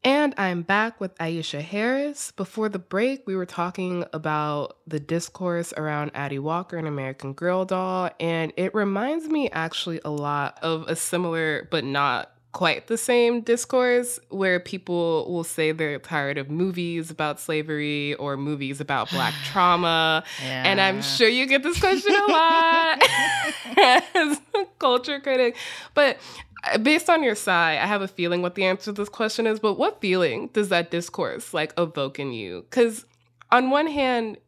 And 0.04 0.34
I'm 0.36 0.60
back 0.60 1.00
with 1.00 1.16
Aisha 1.16 1.62
Harris. 1.62 2.30
Before 2.32 2.68
the 2.68 2.78
break, 2.78 3.26
we 3.26 3.34
were 3.36 3.46
talking 3.46 4.04
about 4.12 4.76
the 4.86 5.00
discourse 5.00 5.72
around 5.78 6.10
Addie 6.12 6.38
Walker 6.38 6.76
and 6.76 6.86
American 6.86 7.32
Girl 7.32 7.64
doll, 7.64 8.10
and 8.20 8.52
it 8.58 8.74
reminds 8.74 9.28
me 9.28 9.48
actually 9.48 10.02
a 10.04 10.10
lot 10.10 10.58
of 10.60 10.86
a 10.88 10.94
similar 10.94 11.68
but 11.70 11.84
not 11.84 12.30
quite 12.52 12.86
the 12.86 12.98
same 12.98 13.40
discourse 13.40 14.20
where 14.28 14.60
people 14.60 15.32
will 15.32 15.42
say 15.42 15.72
they're 15.72 15.98
tired 15.98 16.38
of 16.38 16.50
movies 16.50 17.10
about 17.10 17.40
slavery 17.40 18.14
or 18.14 18.36
movies 18.36 18.80
about 18.80 19.10
black 19.10 19.34
trauma. 19.44 20.22
Yeah. 20.42 20.64
And 20.66 20.82
I'm 20.82 21.00
sure 21.00 21.28
you 21.28 21.46
get 21.46 21.62
this 21.62 21.80
question 21.80 22.14
a 22.14 22.30
lot 22.30 23.02
as 24.14 24.40
a 24.54 24.66
culture 24.78 25.18
critic. 25.18 25.56
But 25.94 26.18
based 26.82 27.10
on 27.10 27.22
your 27.22 27.34
sigh, 27.34 27.72
I 27.72 27.86
have 27.86 28.02
a 28.02 28.08
feeling 28.08 28.42
what 28.42 28.54
the 28.54 28.64
answer 28.64 28.86
to 28.86 28.92
this 28.92 29.08
question 29.08 29.46
is, 29.46 29.60
but 29.60 29.74
what 29.74 30.00
feeling 30.00 30.48
does 30.52 30.68
that 30.68 30.90
discourse 30.90 31.54
like 31.54 31.72
evoke 31.78 32.18
in 32.18 32.32
you? 32.32 32.66
Because 32.68 33.04
on 33.50 33.70
one 33.70 33.86
hand, 33.86 34.38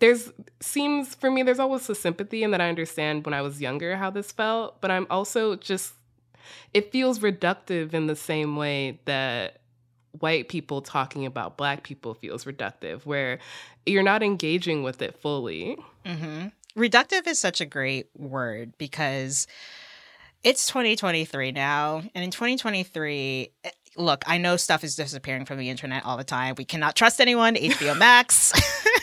there's 0.00 0.32
seems 0.60 1.14
for 1.14 1.30
me 1.30 1.42
there's 1.42 1.60
always 1.60 1.88
a 1.88 1.94
sympathy 1.94 2.42
and 2.42 2.52
that 2.52 2.60
I 2.60 2.68
understand 2.68 3.24
when 3.24 3.34
I 3.34 3.42
was 3.42 3.60
younger 3.60 3.96
how 3.96 4.10
this 4.10 4.32
felt, 4.32 4.80
but 4.80 4.90
I'm 4.90 5.06
also 5.10 5.56
just 5.56 5.94
it 6.72 6.92
feels 6.92 7.20
reductive 7.20 7.94
in 7.94 8.06
the 8.06 8.16
same 8.16 8.56
way 8.56 8.98
that 9.04 9.60
white 10.20 10.48
people 10.48 10.80
talking 10.80 11.26
about 11.26 11.56
black 11.56 11.82
people 11.82 12.14
feels 12.14 12.44
reductive, 12.44 13.04
where 13.06 13.38
you're 13.86 14.02
not 14.02 14.22
engaging 14.22 14.82
with 14.82 15.02
it 15.02 15.16
fully. 15.20 15.76
Mm-hmm. 16.04 16.48
Reductive 16.76 17.26
is 17.26 17.38
such 17.38 17.60
a 17.60 17.66
great 17.66 18.08
word 18.16 18.76
because 18.78 19.46
it's 20.44 20.66
2023 20.68 21.52
now. 21.52 22.02
And 22.14 22.22
in 22.22 22.30
2023, 22.30 23.50
eh, 23.64 23.70
look, 23.96 24.22
I 24.26 24.38
know 24.38 24.56
stuff 24.56 24.84
is 24.84 24.94
disappearing 24.94 25.46
from 25.46 25.58
the 25.58 25.70
internet 25.70 26.04
all 26.04 26.16
the 26.16 26.24
time. 26.24 26.54
We 26.56 26.64
cannot 26.64 26.94
trust 26.94 27.20
anyone. 27.20 27.54
HBO 27.54 27.98
Max. 27.98 28.52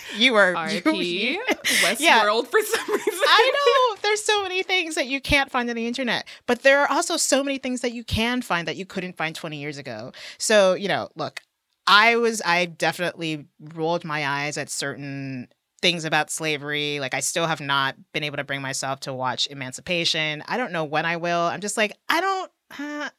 you 0.18 0.36
are 0.36 0.54
RP 0.54 0.84
Westworld 0.84 2.00
yeah. 2.00 2.24
for 2.24 2.62
some 2.62 2.94
reason. 2.94 3.24
I 3.28 3.52
know 3.54 4.02
there's 4.04 4.24
so 4.24 4.44
many 4.44 4.62
things 4.64 4.96
that 4.96 5.08
you 5.08 5.20
can't 5.20 5.50
find 5.52 5.70
on 5.70 5.76
the 5.76 5.88
internet, 5.88 6.28
but 6.46 6.62
there 6.62 6.80
are 6.80 6.90
also 6.90 7.18
so 7.18 7.44
many 7.44 7.58
things 7.58 7.82
that 7.82 7.94
you 7.94 8.04
can 8.04 8.42
find 8.42 8.68
that 8.68 8.76
you 8.76 8.86
couldn't 8.86 9.18
find 9.18 9.36
20 9.36 9.58
years 9.58 9.78
ago. 9.78 10.12
So 10.38 10.76
you 10.76 10.88
know, 10.88 11.10
look, 11.16 11.42
I 11.88 12.18
was 12.18 12.42
I 12.46 12.66
definitely 12.66 13.48
rolled 13.74 14.06
my 14.06 14.28
eyes 14.28 14.58
at 14.58 14.70
certain 14.70 15.48
things 15.82 16.06
about 16.06 16.30
slavery. 16.30 17.00
Like 17.00 17.14
I 17.14 17.20
still 17.20 17.48
have 17.48 17.62
not 17.62 17.96
been 18.14 18.24
able 18.24 18.38
to 18.38 18.44
bring 18.44 18.62
myself 18.62 19.02
to 19.02 19.14
watch 19.14 19.48
Emancipation. 19.50 20.44
I 20.48 20.58
don't 20.58 20.72
know 20.72 20.84
when 20.84 21.06
I 21.06 21.18
will. 21.18 21.42
I'm 21.42 21.62
just 21.62 21.78
like 21.78 21.94
I 22.10 22.22
don't. 22.22 22.52
Uh, 22.80 23.10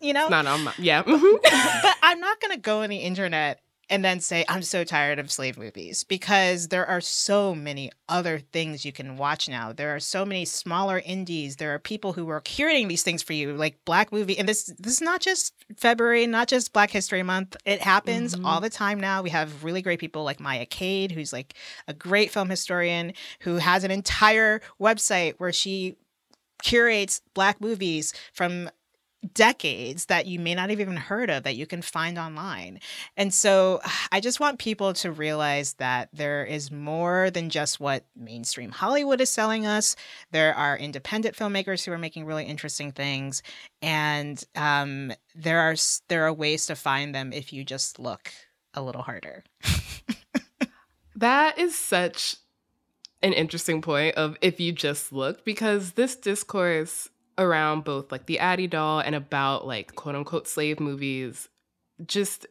you 0.00 0.12
know, 0.12 0.22
it's 0.22 0.30
not 0.30 0.46
on 0.46 0.64
my, 0.64 0.72
yeah. 0.78 1.02
but 1.06 1.96
I'm 2.02 2.20
not 2.20 2.40
gonna 2.40 2.56
go 2.56 2.82
on 2.82 2.90
the 2.90 2.98
internet 2.98 3.60
and 3.90 4.04
then 4.04 4.20
say 4.20 4.44
i'm 4.48 4.62
so 4.62 4.84
tired 4.84 5.18
of 5.18 5.30
slave 5.30 5.58
movies 5.58 6.04
because 6.04 6.68
there 6.68 6.86
are 6.86 7.00
so 7.00 7.54
many 7.54 7.90
other 8.08 8.38
things 8.38 8.84
you 8.84 8.92
can 8.92 9.16
watch 9.16 9.48
now. 9.48 9.72
There 9.72 9.94
are 9.94 10.00
so 10.00 10.24
many 10.24 10.44
smaller 10.44 11.00
indies. 11.04 11.56
There 11.56 11.74
are 11.74 11.78
people 11.78 12.12
who 12.12 12.28
are 12.28 12.40
curating 12.40 12.88
these 12.88 13.02
things 13.02 13.22
for 13.22 13.32
you 13.32 13.54
like 13.54 13.84
black 13.84 14.12
movie 14.12 14.38
and 14.38 14.48
this 14.48 14.64
this 14.78 14.94
is 14.94 15.00
not 15.00 15.20
just 15.20 15.54
february 15.76 16.26
not 16.26 16.48
just 16.48 16.72
black 16.72 16.90
history 16.90 17.22
month. 17.22 17.56
It 17.64 17.80
happens 17.80 18.34
mm-hmm. 18.34 18.44
all 18.44 18.60
the 18.60 18.70
time 18.70 19.00
now. 19.00 19.22
We 19.22 19.30
have 19.30 19.64
really 19.64 19.82
great 19.82 20.00
people 20.00 20.24
like 20.24 20.40
maya 20.40 20.66
cade 20.66 21.12
who's 21.12 21.32
like 21.32 21.54
a 21.88 21.94
great 21.94 22.30
film 22.30 22.50
historian 22.50 23.12
who 23.40 23.56
has 23.56 23.84
an 23.84 23.90
entire 23.90 24.60
website 24.80 25.34
where 25.38 25.52
she 25.52 25.96
curates 26.62 27.20
black 27.34 27.60
movies 27.60 28.12
from 28.32 28.70
decades 29.32 30.06
that 30.06 30.26
you 30.26 30.38
may 30.38 30.54
not 30.54 30.70
have 30.70 30.80
even 30.80 30.96
heard 30.96 31.30
of 31.30 31.44
that 31.44 31.56
you 31.56 31.66
can 31.66 31.82
find 31.82 32.18
online. 32.18 32.80
And 33.16 33.32
so 33.32 33.80
I 34.12 34.20
just 34.20 34.40
want 34.40 34.58
people 34.58 34.92
to 34.94 35.12
realize 35.12 35.74
that 35.74 36.08
there 36.12 36.44
is 36.44 36.70
more 36.70 37.30
than 37.30 37.50
just 37.50 37.80
what 37.80 38.04
mainstream 38.16 38.70
Hollywood 38.70 39.20
is 39.20 39.30
selling 39.30 39.66
us. 39.66 39.96
There 40.32 40.54
are 40.54 40.76
independent 40.76 41.36
filmmakers 41.36 41.84
who 41.84 41.92
are 41.92 41.98
making 41.98 42.26
really 42.26 42.44
interesting 42.44 42.92
things, 42.92 43.42
and 43.82 44.42
um, 44.54 45.12
there 45.34 45.60
are 45.60 45.74
there 46.08 46.26
are 46.26 46.32
ways 46.32 46.66
to 46.66 46.76
find 46.76 47.14
them 47.14 47.32
if 47.32 47.52
you 47.52 47.64
just 47.64 47.98
look 47.98 48.32
a 48.74 48.82
little 48.82 49.02
harder. 49.02 49.44
that 51.16 51.58
is 51.58 51.76
such 51.76 52.36
an 53.22 53.32
interesting 53.32 53.80
point 53.80 54.14
of 54.16 54.36
if 54.42 54.60
you 54.60 54.70
just 54.70 55.12
look 55.12 55.44
because 55.44 55.92
this 55.92 56.14
discourse 56.14 57.08
around 57.38 57.84
both 57.84 58.12
like 58.12 58.26
the 58.26 58.38
Addie 58.38 58.66
doll 58.66 59.00
and 59.00 59.14
about 59.14 59.66
like 59.66 59.94
quote 59.94 60.14
unquote 60.14 60.46
slave 60.46 60.80
movies 60.80 61.48
just 62.06 62.46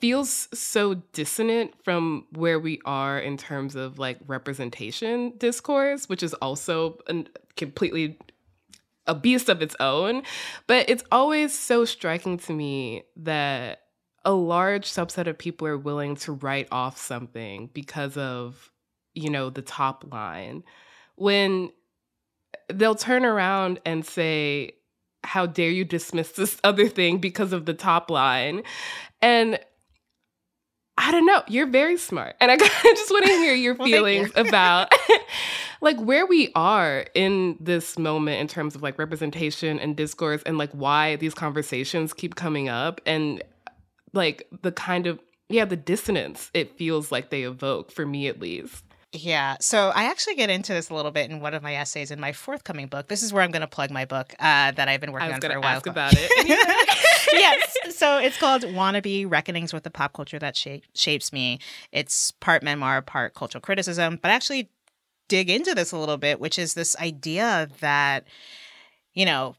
feels 0.00 0.48
so 0.52 0.94
dissonant 1.12 1.72
from 1.82 2.26
where 2.32 2.58
we 2.58 2.80
are 2.84 3.18
in 3.18 3.36
terms 3.36 3.74
of 3.76 3.98
like 3.98 4.18
representation 4.26 5.32
discourse, 5.38 6.08
which 6.08 6.22
is 6.22 6.34
also 6.34 6.98
a 7.08 7.24
completely 7.56 8.18
a 9.06 9.14
beast 9.14 9.48
of 9.48 9.62
its 9.62 9.76
own. 9.80 10.22
But 10.66 10.88
it's 10.88 11.04
always 11.12 11.56
so 11.56 11.84
striking 11.84 12.38
to 12.38 12.52
me 12.52 13.04
that 13.16 13.82
a 14.24 14.32
large 14.32 14.90
subset 14.90 15.26
of 15.26 15.38
people 15.38 15.66
are 15.66 15.78
willing 15.78 16.16
to 16.16 16.32
write 16.32 16.68
off 16.72 16.96
something 16.96 17.70
because 17.74 18.16
of, 18.16 18.70
you 19.12 19.30
know, 19.30 19.50
the 19.50 19.62
top 19.62 20.10
line. 20.10 20.64
When 21.16 21.70
they'll 22.72 22.94
turn 22.94 23.24
around 23.24 23.80
and 23.84 24.04
say, 24.04 24.72
How 25.24 25.46
dare 25.46 25.70
you 25.70 25.84
dismiss 25.84 26.32
this 26.32 26.58
other 26.64 26.88
thing 26.88 27.18
because 27.18 27.52
of 27.52 27.66
the 27.66 27.74
top 27.74 28.10
line? 28.10 28.62
And 29.22 29.58
I 30.96 31.10
don't 31.10 31.26
know. 31.26 31.42
You're 31.48 31.66
very 31.66 31.96
smart. 31.96 32.36
And 32.40 32.50
I 32.50 32.56
just 32.56 33.10
want 33.10 33.26
to 33.26 33.32
hear 33.32 33.54
your 33.54 33.74
well, 33.78 33.88
feelings 33.88 34.30
you. 34.36 34.42
about 34.42 34.92
like 35.80 35.98
where 35.98 36.24
we 36.24 36.52
are 36.54 37.06
in 37.14 37.56
this 37.60 37.98
moment 37.98 38.40
in 38.40 38.46
terms 38.46 38.74
of 38.74 38.82
like 38.82 38.98
representation 38.98 39.78
and 39.80 39.96
discourse 39.96 40.42
and 40.46 40.56
like 40.56 40.70
why 40.70 41.16
these 41.16 41.34
conversations 41.34 42.12
keep 42.12 42.36
coming 42.36 42.68
up 42.68 43.00
and 43.06 43.42
like 44.12 44.46
the 44.62 44.70
kind 44.72 45.06
of 45.06 45.18
yeah, 45.48 45.64
the 45.64 45.76
dissonance 45.76 46.50
it 46.54 46.78
feels 46.78 47.12
like 47.12 47.30
they 47.30 47.42
evoke 47.42 47.90
for 47.90 48.06
me 48.06 48.28
at 48.28 48.40
least. 48.40 48.84
Yeah. 49.14 49.56
So 49.60 49.90
I 49.94 50.04
actually 50.04 50.34
get 50.34 50.50
into 50.50 50.72
this 50.72 50.90
a 50.90 50.94
little 50.94 51.12
bit 51.12 51.30
in 51.30 51.40
one 51.40 51.54
of 51.54 51.62
my 51.62 51.74
essays 51.76 52.10
in 52.10 52.18
my 52.18 52.32
forthcoming 52.32 52.88
book. 52.88 53.06
This 53.06 53.22
is 53.22 53.32
where 53.32 53.44
I'm 53.44 53.52
going 53.52 53.60
to 53.60 53.68
plug 53.68 53.90
my 53.90 54.04
book 54.04 54.34
uh, 54.40 54.72
that 54.72 54.88
I've 54.88 55.00
been 55.00 55.12
working 55.12 55.32
on 55.32 55.40
for 55.40 55.46
a 55.52 55.60
while. 55.60 55.68
I 55.68 55.74
was 55.74 55.82
going 55.84 55.94
to 55.94 56.00
ask 56.00 56.12
about 56.12 56.12
it. 56.16 57.28
yes. 57.32 57.70
So 57.94 58.18
it's 58.18 58.36
called 58.36 58.62
Wannabe 58.62 59.30
Reckonings 59.30 59.72
with 59.72 59.84
the 59.84 59.90
Pop 59.90 60.14
Culture 60.14 60.38
That 60.38 60.56
Shape, 60.56 60.84
Shapes 60.94 61.32
Me. 61.32 61.60
It's 61.92 62.32
part 62.32 62.62
memoir, 62.62 63.02
part 63.02 63.34
cultural 63.34 63.62
criticism, 63.62 64.18
but 64.20 64.30
actually 64.30 64.68
dig 65.28 65.48
into 65.48 65.74
this 65.74 65.92
a 65.92 65.98
little 65.98 66.16
bit, 66.16 66.40
which 66.40 66.58
is 66.58 66.74
this 66.74 66.96
idea 66.96 67.68
that, 67.80 68.24
you 69.12 69.26
know, 69.26 69.54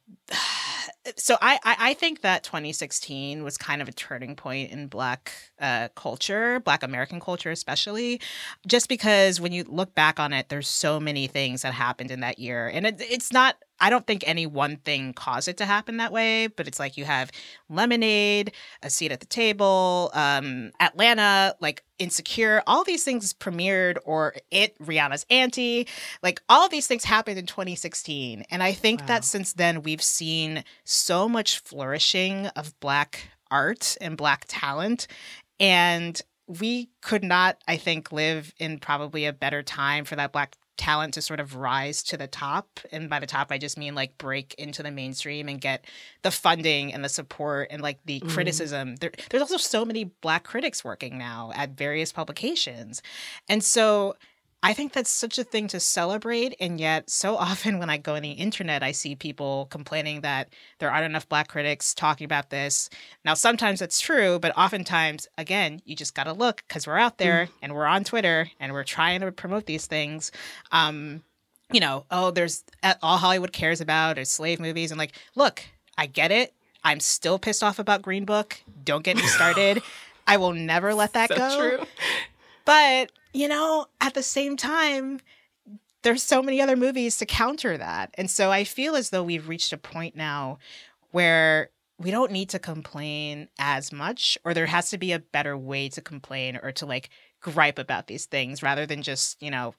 so 1.17 1.37
I, 1.41 1.59
I 1.63 1.93
think 1.93 2.21
that 2.21 2.43
2016 2.43 3.43
was 3.43 3.57
kind 3.57 3.81
of 3.81 3.87
a 3.87 3.93
turning 3.93 4.35
point 4.35 4.71
in 4.71 4.87
black 4.87 5.31
uh, 5.59 5.89
culture 5.95 6.59
black 6.59 6.83
american 6.83 7.19
culture 7.19 7.51
especially 7.51 8.19
just 8.67 8.89
because 8.89 9.39
when 9.39 9.51
you 9.51 9.63
look 9.67 9.93
back 9.95 10.19
on 10.19 10.33
it 10.33 10.49
there's 10.49 10.67
so 10.67 10.99
many 10.99 11.27
things 11.27 11.61
that 11.61 11.73
happened 11.73 12.11
in 12.11 12.21
that 12.21 12.39
year. 12.39 12.67
And 12.67 12.85
it, 12.85 12.95
it's 12.99 13.31
not 13.31 13.55
I 13.79 13.89
don't 13.89 14.07
think 14.07 14.23
any 14.25 14.45
one 14.45 14.77
thing 14.77 15.13
caused 15.13 15.47
it 15.47 15.57
to 15.57 15.65
happen 15.65 15.97
that 15.97 16.11
way, 16.11 16.47
but 16.47 16.67
it's 16.67 16.79
like 16.79 16.97
you 16.97 17.05
have 17.05 17.31
Lemonade, 17.69 18.53
A 18.81 18.89
Seat 18.89 19.11
at 19.11 19.19
the 19.19 19.25
Table, 19.25 20.11
um, 20.13 20.71
Atlanta, 20.79 21.55
like 21.59 21.83
Insecure, 21.99 22.61
all 22.67 22.83
these 22.83 23.03
things 23.03 23.33
premiered, 23.33 23.97
or 24.05 24.35
it, 24.51 24.77
Rihanna's 24.79 25.25
Anti, 25.29 25.87
like 26.23 26.41
all 26.49 26.69
these 26.69 26.87
things 26.87 27.03
happened 27.03 27.37
in 27.37 27.45
2016. 27.45 28.45
And 28.49 28.63
I 28.63 28.71
think 28.71 29.01
wow. 29.01 29.07
that 29.07 29.25
since 29.25 29.53
then 29.53 29.83
we've 29.83 30.01
seen 30.01 30.63
so 30.83 31.27
much 31.27 31.59
flourishing 31.59 32.47
of 32.47 32.77
Black 32.79 33.29
art 33.51 33.97
and 34.01 34.17
Black 34.17 34.45
talent. 34.47 35.07
And 35.59 36.21
we 36.47 36.89
could 37.01 37.23
not, 37.23 37.57
I 37.67 37.77
think, 37.77 38.11
live 38.11 38.53
in 38.59 38.79
probably 38.79 39.25
a 39.25 39.33
better 39.33 39.63
time 39.63 40.05
for 40.05 40.15
that 40.15 40.31
Black 40.31 40.55
talent 40.77 41.13
to 41.13 41.21
sort 41.21 41.39
of 41.39 41.55
rise 41.55 42.03
to 42.03 42.17
the 42.17 42.27
top. 42.27 42.79
And 42.91 43.09
by 43.09 43.19
the 43.19 43.25
top, 43.25 43.51
I 43.51 43.57
just 43.57 43.77
mean 43.77 43.95
like 43.95 44.17
break 44.17 44.53
into 44.55 44.83
the 44.83 44.91
mainstream 44.91 45.47
and 45.47 45.59
get 45.59 45.85
the 46.21 46.31
funding 46.31 46.93
and 46.93 47.03
the 47.03 47.09
support 47.09 47.69
and 47.71 47.81
like 47.81 47.99
the 48.05 48.19
mm. 48.19 48.29
criticism. 48.29 48.95
There, 48.97 49.11
there's 49.29 49.41
also 49.41 49.57
so 49.57 49.85
many 49.85 50.05
Black 50.21 50.43
critics 50.43 50.83
working 50.83 51.17
now 51.17 51.51
at 51.55 51.71
various 51.71 52.11
publications. 52.11 53.01
And 53.47 53.63
so 53.63 54.15
I 54.65 54.73
think 54.73 54.93
that's 54.93 55.11
such 55.11 55.37
a 55.37 55.43
thing 55.43 55.67
to 55.67 55.79
celebrate. 55.79 56.55
And 56.59 56.79
yet, 56.79 57.07
so 57.07 57.35
often 57.51 57.77
when 57.77 57.91
I 57.91 57.97
go 57.97 58.15
on 58.15 58.23
the 58.23 58.31
internet, 58.31 58.81
I 58.81 58.93
see 58.93 59.15
people 59.15 59.67
complaining 59.69 60.21
that 60.21 60.49
there 60.79 60.91
aren't 60.91 61.05
enough 61.05 61.29
Black 61.29 61.47
critics 61.47 61.93
talking 61.93 62.25
about 62.25 62.49
this. 62.49 62.89
Now, 63.23 63.35
sometimes 63.35 63.79
that's 63.79 63.99
true, 63.99 64.39
but 64.39 64.57
oftentimes, 64.57 65.27
again, 65.37 65.81
you 65.85 65.95
just 65.95 66.15
got 66.15 66.23
to 66.23 66.33
look 66.33 66.63
because 66.67 66.87
we're 66.87 66.97
out 66.97 67.19
there 67.19 67.45
mm. 67.45 67.49
and 67.61 67.75
we're 67.75 67.85
on 67.85 68.03
Twitter 68.03 68.49
and 68.59 68.73
we're 68.73 68.83
trying 68.83 69.21
to 69.21 69.31
promote 69.31 69.67
these 69.67 69.85
things. 69.85 70.31
Um, 70.71 71.21
you 71.71 71.79
know, 71.79 72.05
oh, 72.09 72.31
there's 72.31 72.63
all 73.03 73.17
Hollywood 73.17 73.53
cares 73.53 73.81
about 73.81 74.17
is 74.17 74.29
slave 74.29 74.59
movies. 74.59 74.89
And 74.89 74.97
like, 74.97 75.13
look, 75.35 75.63
I 75.95 76.07
get 76.07 76.31
it. 76.31 76.53
I'm 76.83 76.99
still 76.99 77.37
pissed 77.37 77.63
off 77.63 77.77
about 77.77 78.01
Green 78.01 78.25
Book. 78.25 78.59
Don't 78.83 79.03
get 79.03 79.15
me 79.15 79.27
started. 79.27 79.83
I 80.27 80.37
will 80.37 80.53
never 80.53 80.95
let 80.95 81.13
that 81.13 81.29
so 81.29 81.35
go. 81.35 81.59
True. 81.59 81.85
But 82.65 83.11
you 83.35 83.49
know, 83.49 83.87
at 83.99 84.13
the 84.13 84.23
same 84.23 84.55
time, 84.55 85.19
there's 86.03 86.23
so 86.23 86.41
many 86.41 86.61
other 86.61 86.77
movies 86.77 87.17
to 87.17 87.25
counter 87.25 87.77
that. 87.77 88.11
And 88.15 88.31
so 88.31 88.49
I 88.49 88.63
feel 88.63 88.95
as 88.95 89.09
though 89.09 89.23
we've 89.23 89.49
reached 89.49 89.73
a 89.73 89.77
point 89.77 90.15
now 90.15 90.57
where 91.11 91.69
we 91.97 92.11
don't 92.11 92.31
need 92.31 92.49
to 92.49 92.59
complain 92.59 93.49
as 93.59 93.91
much, 93.91 94.37
or 94.45 94.53
there 94.53 94.67
has 94.67 94.89
to 94.91 94.97
be 94.97 95.11
a 95.11 95.19
better 95.19 95.57
way 95.57 95.89
to 95.89 96.01
complain 96.01 96.57
or 96.63 96.71
to 96.73 96.85
like 96.85 97.09
gripe 97.41 97.77
about 97.77 98.07
these 98.07 98.25
things 98.25 98.63
rather 98.63 98.85
than 98.85 99.01
just, 99.01 99.41
you 99.41 99.51
know, 99.51 99.75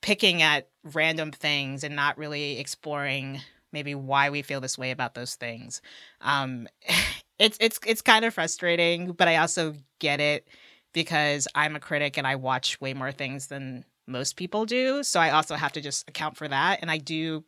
picking 0.00 0.40
at 0.40 0.68
random 0.84 1.32
things 1.32 1.82
and 1.82 1.96
not 1.96 2.16
really 2.16 2.60
exploring 2.60 3.40
maybe 3.72 3.96
why 3.96 4.30
we 4.30 4.42
feel 4.42 4.60
this 4.60 4.78
way 4.78 4.92
about 4.92 5.14
those 5.14 5.34
things. 5.34 5.82
Um, 6.20 6.68
it's 7.40 7.58
it's 7.60 7.80
it's 7.84 8.02
kind 8.02 8.24
of 8.24 8.34
frustrating, 8.34 9.12
but 9.12 9.26
I 9.26 9.36
also 9.36 9.74
get 9.98 10.20
it 10.20 10.46
because 10.94 11.46
I'm 11.54 11.76
a 11.76 11.80
critic 11.80 12.16
and 12.16 12.26
I 12.26 12.36
watch 12.36 12.80
way 12.80 12.94
more 12.94 13.12
things 13.12 13.48
than 13.48 13.84
most 14.06 14.36
people 14.36 14.64
do. 14.64 15.02
So 15.02 15.20
I 15.20 15.30
also 15.30 15.56
have 15.56 15.72
to 15.72 15.82
just 15.82 16.08
account 16.08 16.38
for 16.38 16.48
that. 16.48 16.78
And 16.80 16.90
I 16.90 16.96
do, 16.96 17.44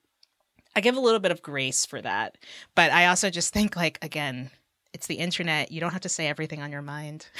I 0.74 0.80
give 0.80 0.96
a 0.96 1.00
little 1.00 1.20
bit 1.20 1.30
of 1.30 1.40
grace 1.40 1.86
for 1.86 2.02
that. 2.02 2.36
But 2.74 2.92
I 2.92 3.06
also 3.06 3.30
just 3.30 3.54
think, 3.54 3.76
like, 3.76 3.98
again, 4.04 4.50
it's 4.92 5.06
the 5.06 5.14
internet. 5.14 5.72
You 5.72 5.80
don't 5.80 5.92
have 5.92 6.02
to 6.02 6.10
say 6.10 6.26
everything 6.26 6.60
on 6.60 6.70
your 6.70 6.82
mind. 6.82 7.26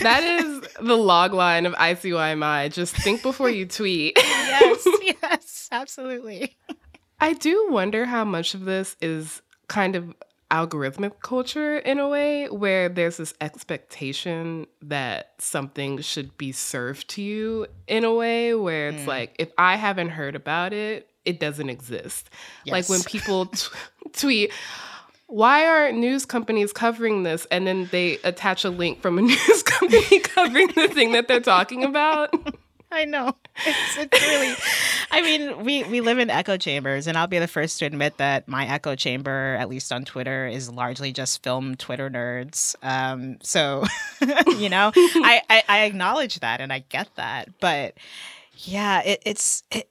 that 0.00 0.22
is 0.22 0.60
the 0.80 0.96
log 0.96 1.32
line 1.32 1.66
of 1.66 1.74
ICYMI. 1.74 2.72
Just 2.72 2.96
think 2.96 3.22
before 3.22 3.50
you 3.50 3.66
tweet. 3.66 4.14
yes, 4.18 4.86
yes, 5.22 5.68
absolutely. 5.70 6.56
I 7.20 7.34
do 7.34 7.68
wonder 7.70 8.06
how 8.06 8.24
much 8.24 8.54
of 8.54 8.64
this 8.64 8.96
is 9.00 9.42
kind 9.68 9.94
of 9.94 10.14
algorithmic 10.50 11.20
culture 11.20 11.78
in 11.78 11.98
a 11.98 12.08
way 12.08 12.48
where 12.48 12.88
there's 12.88 13.16
this 13.16 13.34
expectation 13.40 14.66
that 14.82 15.32
something 15.38 16.00
should 16.00 16.36
be 16.36 16.52
served 16.52 17.08
to 17.10 17.22
you 17.22 17.66
in 17.86 18.04
a 18.04 18.12
way 18.12 18.54
where 18.54 18.88
it's 18.88 19.04
mm. 19.04 19.08
like 19.08 19.36
if 19.38 19.50
I 19.56 19.76
haven't 19.76 20.10
heard 20.10 20.34
about 20.34 20.72
it, 20.72 21.08
it 21.24 21.38
doesn't 21.38 21.70
exist. 21.70 22.30
Yes. 22.64 22.72
Like 22.72 22.88
when 22.88 23.02
people 23.04 23.46
t- 23.46 23.68
tweet 24.12 24.52
why 25.30 25.64
aren't 25.64 25.96
news 25.96 26.26
companies 26.26 26.72
covering 26.72 27.22
this? 27.22 27.46
And 27.52 27.66
then 27.66 27.88
they 27.92 28.18
attach 28.24 28.64
a 28.64 28.70
link 28.70 29.00
from 29.00 29.16
a 29.16 29.22
news 29.22 29.62
company 29.62 30.18
covering 30.20 30.68
the 30.74 30.88
thing 30.88 31.12
that 31.12 31.28
they're 31.28 31.40
talking 31.40 31.84
about. 31.84 32.34
I 32.92 33.04
know. 33.04 33.36
It's, 33.64 33.98
it's 33.98 34.20
really. 34.20 34.54
I 35.12 35.22
mean, 35.22 35.64
we 35.64 35.82
we 35.84 36.00
live 36.00 36.18
in 36.18 36.30
echo 36.30 36.56
chambers, 36.56 37.06
and 37.06 37.18
I'll 37.18 37.26
be 37.26 37.38
the 37.38 37.48
first 37.48 37.78
to 37.80 37.84
admit 37.84 38.18
that 38.18 38.46
my 38.46 38.66
echo 38.66 38.94
chamber, 38.94 39.56
at 39.58 39.68
least 39.68 39.92
on 39.92 40.04
Twitter, 40.04 40.46
is 40.46 40.70
largely 40.70 41.12
just 41.12 41.42
film 41.42 41.74
Twitter 41.76 42.08
nerds. 42.08 42.76
Um, 42.82 43.38
so, 43.42 43.84
you 44.58 44.68
know, 44.68 44.92
I, 44.96 45.42
I, 45.50 45.62
I 45.68 45.78
acknowledge 45.84 46.40
that 46.40 46.60
and 46.60 46.72
I 46.72 46.84
get 46.88 47.08
that, 47.16 47.48
but 47.60 47.94
yeah, 48.58 49.02
it, 49.02 49.22
it's 49.26 49.64
it, 49.72 49.88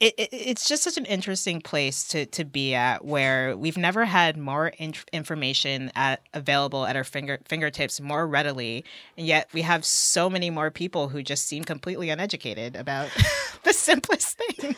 it, 0.00 0.14
it, 0.18 0.28
it's 0.32 0.68
just 0.68 0.82
such 0.82 0.96
an 0.96 1.04
interesting 1.04 1.60
place 1.60 2.06
to, 2.08 2.26
to 2.26 2.44
be 2.44 2.74
at 2.74 3.04
where 3.04 3.56
we've 3.56 3.76
never 3.76 4.04
had 4.04 4.36
more 4.36 4.68
in- 4.78 4.94
information 5.12 5.92
at, 5.94 6.20
available 6.34 6.84
at 6.84 6.96
our 6.96 7.04
finger, 7.04 7.38
fingertips 7.46 8.00
more 8.00 8.26
readily 8.26 8.84
and 9.16 9.26
yet 9.26 9.48
we 9.52 9.62
have 9.62 9.84
so 9.84 10.28
many 10.28 10.50
more 10.50 10.70
people 10.70 11.08
who 11.08 11.22
just 11.22 11.46
seem 11.46 11.64
completely 11.64 12.10
uneducated 12.10 12.76
about 12.76 13.08
the 13.64 13.72
simplest 13.72 14.38
things 14.38 14.76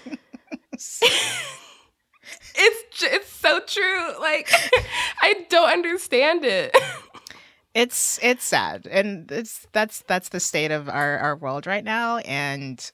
it's 2.55 3.03
it's 3.03 3.33
so 3.33 3.61
true 3.61 4.21
like 4.21 4.51
i 5.23 5.47
don't 5.49 5.71
understand 5.71 6.45
it. 6.45 6.75
It's 7.75 8.19
it's 8.23 8.43
sad 8.43 8.87
and 8.91 9.31
it's 9.31 9.67
that's 9.73 10.03
that's 10.09 10.31
the 10.31 10.41
state 10.41 10.71
of 10.71 10.89
our 10.89 11.19
our 11.19 11.37
world 11.37 11.67
right 11.67 11.85
now 11.85 12.17
and 12.19 12.91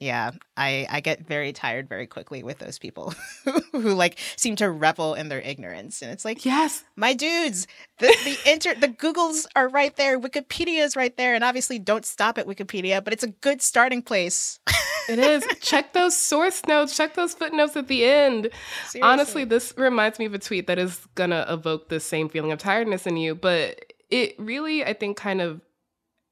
yeah, 0.00 0.30
I 0.56 0.86
I 0.88 1.00
get 1.00 1.26
very 1.26 1.52
tired 1.52 1.88
very 1.88 2.06
quickly 2.06 2.44
with 2.44 2.58
those 2.58 2.78
people 2.78 3.14
who 3.72 3.94
like 3.94 4.18
seem 4.36 4.54
to 4.56 4.70
revel 4.70 5.14
in 5.14 5.28
their 5.28 5.40
ignorance, 5.40 6.02
and 6.02 6.10
it's 6.12 6.24
like, 6.24 6.44
yes, 6.44 6.84
my 6.94 7.14
dudes, 7.14 7.66
the 7.98 8.06
the 8.24 8.50
inter 8.50 8.74
the 8.74 8.88
Googles 8.88 9.46
are 9.56 9.68
right 9.68 9.94
there, 9.96 10.20
Wikipedia 10.20 10.84
is 10.84 10.94
right 10.94 11.16
there, 11.16 11.34
and 11.34 11.42
obviously 11.42 11.80
don't 11.80 12.06
stop 12.06 12.38
at 12.38 12.46
Wikipedia, 12.46 13.02
but 13.02 13.12
it's 13.12 13.24
a 13.24 13.28
good 13.28 13.60
starting 13.60 14.00
place. 14.00 14.60
it 15.08 15.18
is. 15.18 15.44
Check 15.60 15.92
those 15.94 16.16
source 16.16 16.62
notes. 16.68 16.96
Check 16.96 17.14
those 17.14 17.34
footnotes 17.34 17.76
at 17.76 17.88
the 17.88 18.04
end. 18.04 18.50
Seriously. 18.86 19.02
Honestly, 19.02 19.44
this 19.44 19.74
reminds 19.76 20.20
me 20.20 20.26
of 20.26 20.34
a 20.34 20.38
tweet 20.38 20.68
that 20.68 20.78
is 20.78 21.00
gonna 21.16 21.44
evoke 21.48 21.88
the 21.88 21.98
same 21.98 22.28
feeling 22.28 22.52
of 22.52 22.60
tiredness 22.60 23.04
in 23.04 23.16
you, 23.16 23.34
but 23.34 23.84
it 24.10 24.36
really, 24.38 24.84
I 24.84 24.92
think, 24.92 25.16
kind 25.16 25.40
of 25.40 25.60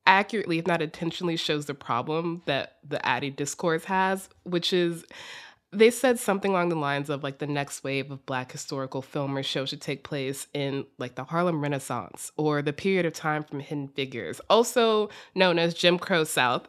accurately, 0.06 0.58
if 0.58 0.66
not 0.66 0.82
intentionally, 0.82 1.36
shows 1.36 1.66
the 1.66 1.74
problem 1.74 2.42
that 2.46 2.76
the 2.86 3.04
Addy 3.04 3.30
discourse 3.30 3.84
has, 3.84 4.28
which 4.44 4.72
is 4.72 5.04
they 5.72 5.90
said 5.90 6.18
something 6.18 6.52
along 6.52 6.68
the 6.68 6.76
lines 6.76 7.10
of 7.10 7.22
like 7.22 7.38
the 7.38 7.46
next 7.46 7.84
wave 7.84 8.10
of 8.10 8.24
black 8.24 8.52
historical 8.52 9.02
film 9.02 9.36
or 9.36 9.42
show 9.42 9.66
should 9.66 9.80
take 9.80 10.04
place 10.04 10.46
in 10.54 10.86
like 10.98 11.16
the 11.16 11.24
Harlem 11.24 11.60
Renaissance 11.60 12.32
or 12.36 12.62
the 12.62 12.72
period 12.72 13.04
of 13.04 13.12
time 13.12 13.42
from 13.42 13.60
Hidden 13.60 13.88
Figures, 13.88 14.40
also 14.48 15.10
known 15.34 15.58
as 15.58 15.74
Jim 15.74 15.98
Crow 15.98 16.24
South, 16.24 16.66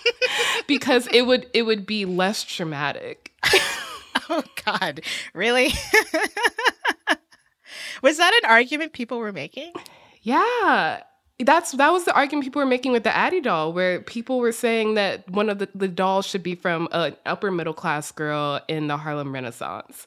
because 0.66 1.06
it 1.08 1.26
would 1.26 1.50
it 1.52 1.62
would 1.62 1.86
be 1.86 2.04
less 2.04 2.44
traumatic. 2.44 3.32
oh 4.28 4.44
God, 4.64 5.00
really? 5.34 5.72
Was 8.02 8.16
that 8.16 8.40
an 8.42 8.48
argument 8.50 8.94
people 8.94 9.18
were 9.18 9.32
making? 9.32 9.72
Yeah 10.22 11.02
that's 11.44 11.72
that 11.72 11.92
was 11.92 12.04
the 12.04 12.14
argument 12.14 12.44
people 12.44 12.60
were 12.60 12.66
making 12.66 12.92
with 12.92 13.04
the 13.04 13.14
Addy 13.14 13.40
doll, 13.40 13.72
where 13.72 14.00
people 14.00 14.38
were 14.38 14.52
saying 14.52 14.94
that 14.94 15.28
one 15.30 15.48
of 15.48 15.58
the, 15.58 15.68
the 15.74 15.88
dolls 15.88 16.26
should 16.26 16.42
be 16.42 16.54
from 16.54 16.88
an 16.92 17.16
upper 17.26 17.50
middle 17.50 17.74
class 17.74 18.12
girl 18.12 18.60
in 18.68 18.86
the 18.86 18.96
Harlem 18.96 19.32
Renaissance. 19.32 20.06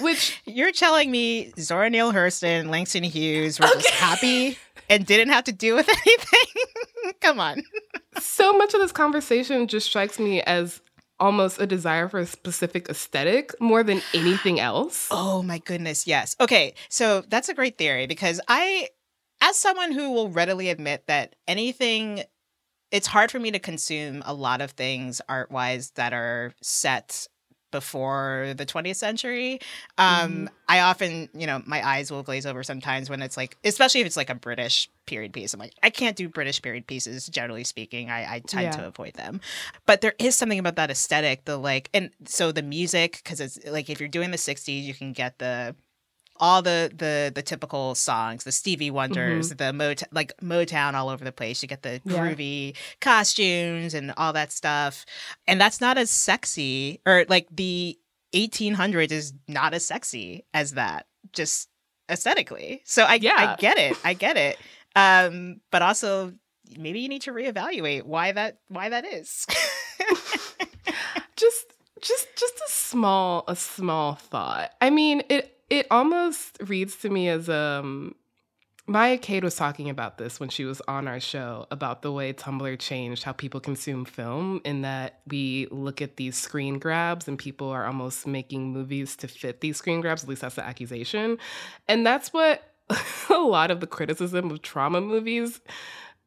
Which 0.00 0.40
you're 0.46 0.72
telling 0.72 1.10
me 1.10 1.52
Zora 1.58 1.90
Neale 1.90 2.12
Hurston, 2.12 2.68
Langston 2.68 3.04
Hughes 3.04 3.60
were 3.60 3.66
okay. 3.66 3.80
just 3.80 3.90
happy 3.90 4.58
and 4.88 5.06
didn't 5.06 5.30
have 5.30 5.44
to 5.44 5.52
deal 5.52 5.76
with 5.76 5.88
anything? 6.06 7.14
Come 7.20 7.40
on. 7.40 7.62
so 8.18 8.52
much 8.52 8.74
of 8.74 8.80
this 8.80 8.92
conversation 8.92 9.66
just 9.66 9.86
strikes 9.86 10.18
me 10.18 10.42
as 10.42 10.80
almost 11.20 11.60
a 11.60 11.66
desire 11.66 12.08
for 12.08 12.18
a 12.18 12.26
specific 12.26 12.88
aesthetic 12.88 13.54
more 13.60 13.82
than 13.84 14.02
anything 14.12 14.58
else. 14.58 15.08
Oh 15.24 15.42
my 15.42 15.58
goodness, 15.58 16.06
yes. 16.06 16.36
Okay, 16.40 16.74
so 16.88 17.22
that's 17.28 17.48
a 17.48 17.54
great 17.54 17.78
theory 17.78 18.06
because 18.06 18.40
I 18.48 18.88
as 19.42 19.58
someone 19.58 19.92
who 19.92 20.12
will 20.12 20.30
readily 20.30 20.70
admit 20.70 21.06
that 21.08 21.36
anything 21.46 22.22
it's 22.90 23.06
hard 23.06 23.30
for 23.30 23.38
me 23.38 23.50
to 23.50 23.58
consume 23.58 24.22
a 24.26 24.34
lot 24.34 24.60
of 24.60 24.72
things 24.72 25.20
art 25.28 25.50
wise 25.50 25.90
that 25.92 26.12
are 26.12 26.52
set 26.60 27.26
before 27.72 28.52
the 28.56 28.66
20th 28.66 28.96
century. 28.96 29.58
Um, 29.98 30.32
mm. 30.32 30.48
I 30.68 30.80
often, 30.80 31.30
you 31.34 31.46
know, 31.46 31.62
my 31.64 31.84
eyes 31.84 32.12
will 32.12 32.22
glaze 32.22 32.44
over 32.44 32.62
sometimes 32.62 33.08
when 33.08 33.22
it's 33.22 33.36
like, 33.36 33.56
especially 33.64 34.02
if 34.02 34.06
it's 34.06 34.16
like 34.16 34.28
a 34.28 34.34
British 34.34 34.90
period 35.06 35.32
piece. 35.32 35.54
I'm 35.54 35.58
like, 35.58 35.72
I 35.82 35.88
can't 35.88 36.14
do 36.14 36.28
British 36.28 36.60
period 36.60 36.86
pieces, 36.86 37.26
generally 37.26 37.64
speaking. 37.64 38.10
I, 38.10 38.34
I 38.34 38.38
tend 38.40 38.64
yeah. 38.64 38.70
to 38.72 38.86
avoid 38.86 39.14
them. 39.14 39.40
But 39.86 40.02
there 40.02 40.14
is 40.18 40.36
something 40.36 40.58
about 40.58 40.76
that 40.76 40.90
aesthetic, 40.90 41.46
the 41.46 41.56
like, 41.56 41.88
and 41.94 42.10
so 42.26 42.52
the 42.52 42.62
music, 42.62 43.22
because 43.24 43.40
it's 43.40 43.58
like 43.66 43.88
if 43.88 43.98
you're 43.98 44.08
doing 44.08 44.30
the 44.30 44.36
60s, 44.36 44.82
you 44.82 44.92
can 44.92 45.14
get 45.14 45.38
the 45.38 45.74
all 46.42 46.60
the 46.60 46.90
the 46.94 47.30
the 47.32 47.40
typical 47.40 47.94
songs, 47.94 48.42
the 48.42 48.50
Stevie 48.50 48.90
Wonders, 48.90 49.52
mm-hmm. 49.52 49.78
the 49.78 49.84
Motown, 49.84 50.08
like 50.10 50.36
Motown 50.42 50.94
all 50.94 51.08
over 51.08 51.24
the 51.24 51.32
place. 51.32 51.62
You 51.62 51.68
get 51.68 51.82
the 51.82 52.00
groovy 52.06 52.72
yeah. 52.72 52.80
costumes 53.00 53.94
and 53.94 54.12
all 54.16 54.32
that 54.32 54.50
stuff, 54.50 55.06
and 55.46 55.60
that's 55.60 55.80
not 55.80 55.96
as 55.96 56.10
sexy 56.10 57.00
or 57.06 57.24
like 57.28 57.46
the 57.54 57.96
1800s 58.34 59.12
is 59.12 59.32
not 59.46 59.72
as 59.72 59.86
sexy 59.86 60.44
as 60.52 60.72
that, 60.72 61.06
just 61.32 61.68
aesthetically. 62.10 62.82
So 62.84 63.04
I 63.04 63.14
yeah. 63.14 63.54
I 63.54 63.56
get 63.60 63.78
it, 63.78 63.96
I 64.04 64.14
get 64.14 64.36
it. 64.36 64.58
Um, 64.96 65.60
but 65.70 65.80
also 65.80 66.34
maybe 66.76 67.00
you 67.00 67.08
need 67.08 67.22
to 67.22 67.32
reevaluate 67.32 68.02
why 68.02 68.32
that 68.32 68.58
why 68.66 68.88
that 68.88 69.04
is. 69.04 69.46
just 71.36 71.66
just 72.00 72.26
just 72.36 72.56
a 72.56 72.68
small 72.68 73.44
a 73.46 73.54
small 73.54 74.16
thought. 74.16 74.72
I 74.80 74.90
mean, 74.90 75.22
it 75.28 75.56
it 75.72 75.86
almost 75.90 76.58
reads 76.66 76.96
to 76.96 77.08
me 77.08 77.28
as 77.28 77.48
um 77.48 78.14
Maya 78.86 79.16
Cade 79.16 79.44
was 79.44 79.54
talking 79.54 79.88
about 79.88 80.18
this 80.18 80.38
when 80.40 80.48
she 80.48 80.64
was 80.64 80.82
on 80.86 81.06
our 81.06 81.20
show 81.20 81.66
about 81.70 82.02
the 82.02 82.10
way 82.12 82.32
Tumblr 82.32 82.78
changed 82.80 83.22
how 83.22 83.32
people 83.32 83.60
consume 83.60 84.04
film, 84.04 84.60
in 84.64 84.82
that 84.82 85.20
we 85.28 85.68
look 85.70 86.02
at 86.02 86.16
these 86.16 86.36
screen 86.36 86.80
grabs 86.80 87.28
and 87.28 87.38
people 87.38 87.68
are 87.68 87.86
almost 87.86 88.26
making 88.26 88.72
movies 88.72 89.14
to 89.16 89.28
fit 89.28 89.60
these 89.60 89.76
screen 89.76 90.00
grabs. 90.00 90.24
At 90.24 90.28
least 90.28 90.42
that's 90.42 90.56
the 90.56 90.66
accusation. 90.66 91.38
And 91.86 92.04
that's 92.04 92.32
what 92.32 92.74
a 93.30 93.34
lot 93.34 93.70
of 93.70 93.78
the 93.78 93.86
criticism 93.86 94.50
of 94.50 94.62
trauma 94.62 95.00
movies 95.00 95.60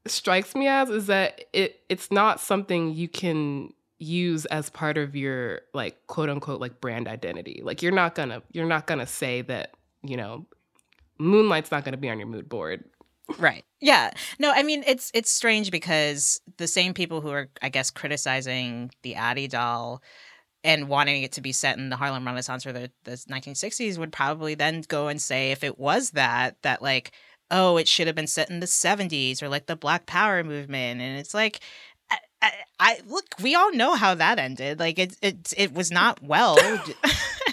strikes 0.08 0.55
me 0.55 0.67
as 0.67 0.89
is 0.89 1.08
that 1.08 1.43
it 1.51 1.81
it's 1.89 2.10
not 2.10 2.39
something 2.39 2.93
you 2.93 3.10
can 3.10 3.73
use 3.99 4.45
as 4.45 4.69
part 4.69 4.97
of 4.97 5.15
your 5.15 5.62
like 5.73 6.06
quote 6.08 6.29
unquote 6.29 6.60
like 6.60 6.81
brand 6.81 7.08
identity. 7.08 7.62
Like 7.63 7.81
you're 7.81 7.91
not 7.91 8.15
gonna 8.15 8.41
you're 8.52 8.65
not 8.65 8.87
gonna 8.87 9.08
say 9.08 9.41
that, 9.43 9.71
you 10.04 10.17
know, 10.17 10.46
Moonlight's 11.17 11.71
not 11.71 11.85
gonna 11.85 11.98
be 11.98 12.10
on 12.10 12.19
your 12.19 12.27
mood 12.27 12.50
board. 12.50 12.83
Right. 13.39 13.65
Yeah. 13.81 14.12
No, 14.37 14.52
I 14.52 14.63
mean 14.63 14.83
it's 14.85 15.12
it's 15.13 15.29
strange 15.31 15.71
because 15.71 16.41
the 16.58 16.67
same 16.67 16.93
people 16.93 17.21
who 17.21 17.29
are 17.29 17.50
I 17.62 17.69
guess 17.69 17.89
criticizing 17.89 18.91
the 19.02 19.15
Addy 19.15 19.48
doll 19.48 20.02
and 20.63 20.89
wanting 20.89 21.23
it 21.23 21.31
to 21.33 21.41
be 21.41 21.52
set 21.52 21.77
in 21.77 21.89
the 21.89 21.96
Harlem 21.96 22.25
Renaissance 22.25 22.65
or 22.65 22.73
the, 22.73 22.91
the 23.04 23.12
1960s 23.12 24.00
would 24.00 24.12
probably 24.12 24.56
then 24.56 24.83
go 24.87 25.08
and 25.08 25.21
say 25.21 25.52
if 25.52 25.63
it 25.63 25.77
was 25.79 26.12
that 26.12 26.62
that 26.63 26.81
like 26.81 27.12
oh 27.52 27.77
it 27.77 27.87
should 27.87 28.08
have 28.08 28.15
been 28.15 28.27
set 28.27 28.50
in 28.50 28.60
the 28.60 28.65
70s 28.65 29.41
or 29.41 29.48
like 29.50 29.67
the 29.67 29.75
Black 29.75 30.06
Power 30.06 30.43
movement 30.43 31.02
and 31.02 31.19
it's 31.19 31.33
like 31.33 31.62
I, 32.42 32.52
I 32.79 33.00
look, 33.08 33.25
we 33.42 33.56
all 33.56 33.73
know 33.73 33.96
how 33.96 34.15
that 34.15 34.40
ended. 34.40 34.79
Like 34.79 35.00
it, 35.00 35.17
it, 35.21 35.54
it 35.58 35.73
was 35.73 35.92
not 35.92 36.21
well. 36.21 36.58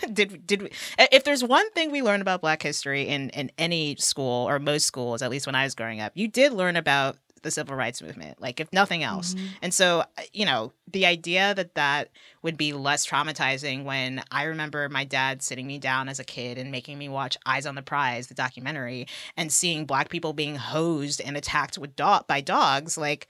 did 0.13 0.47
did 0.47 0.63
we, 0.63 0.71
if 0.99 1.25
there's 1.25 1.45
one 1.45 1.71
thing 1.73 1.91
we 1.91 2.03
learn 2.03 2.21
about 2.21 2.41
Black 2.41 2.63
history 2.63 3.09
in 3.09 3.31
in 3.31 3.51
any 3.59 3.97
school 3.97 4.49
or 4.49 4.59
most 4.59 4.87
schools, 4.87 5.23
at 5.23 5.31
least 5.31 5.47
when 5.47 5.55
I 5.55 5.65
was 5.65 5.75
growing 5.75 6.01
up, 6.01 6.13
you 6.15 6.29
did 6.29 6.53
learn 6.53 6.77
about 6.77 7.17
the 7.43 7.51
civil 7.51 7.75
rights 7.75 8.01
movement, 8.01 8.41
like 8.41 8.61
if 8.61 8.73
nothing 8.73 9.03
else. 9.03 9.35
Mm-hmm. 9.35 9.47
And 9.63 9.75
so, 9.75 10.01
uh, 10.01 10.23
you 10.33 10.47
know, 10.47 10.73
the 10.91 11.07
idea 11.07 11.55
that 11.55 11.75
that 11.75 12.11
would 12.43 12.57
be 12.57 12.73
less 12.73 13.07
traumatizing 13.07 13.85
when 13.85 14.23
I 14.31 14.45
remember 14.45 14.89
my 14.89 15.05
dad 15.05 15.43
sitting 15.43 15.67
me 15.67 15.79
down 15.79 16.09
as 16.09 16.21
a 16.21 16.25
kid 16.25 16.57
and 16.57 16.71
making 16.71 16.99
me 16.99 17.09
watch 17.09 17.37
Eyes 17.45 17.67
on 17.67 17.75
the 17.75 17.83
Prize, 17.83 18.29
the 18.29 18.35
documentary, 18.35 19.07
and 19.37 19.53
seeing 19.53 19.87
black 19.87 20.09
people 20.09 20.33
being 20.33 20.57
hosed 20.57 21.21
and 21.21 21.37
attacked 21.37 21.79
with 21.79 21.97
do- 21.97 22.21
by 22.27 22.41
dogs, 22.41 22.97
like 22.97 23.29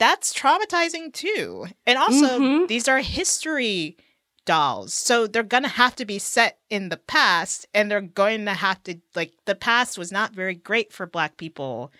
that's 0.00 0.32
traumatizing 0.32 1.12
too. 1.12 1.66
And 1.86 1.98
also, 1.98 2.40
mm-hmm. 2.40 2.66
these 2.66 2.88
are 2.88 2.98
history 3.00 3.98
dolls. 4.46 4.94
So 4.94 5.26
they're 5.26 5.42
going 5.42 5.62
to 5.62 5.68
have 5.68 5.94
to 5.96 6.06
be 6.06 6.18
set 6.18 6.58
in 6.70 6.88
the 6.88 6.96
past 6.96 7.66
and 7.74 7.90
they're 7.90 8.00
going 8.00 8.46
to 8.46 8.54
have 8.54 8.82
to 8.84 8.96
like 9.14 9.32
the 9.44 9.54
past 9.54 9.98
was 9.98 10.10
not 10.10 10.34
very 10.34 10.54
great 10.54 10.92
for 10.92 11.06
black 11.06 11.36
people. 11.36 11.92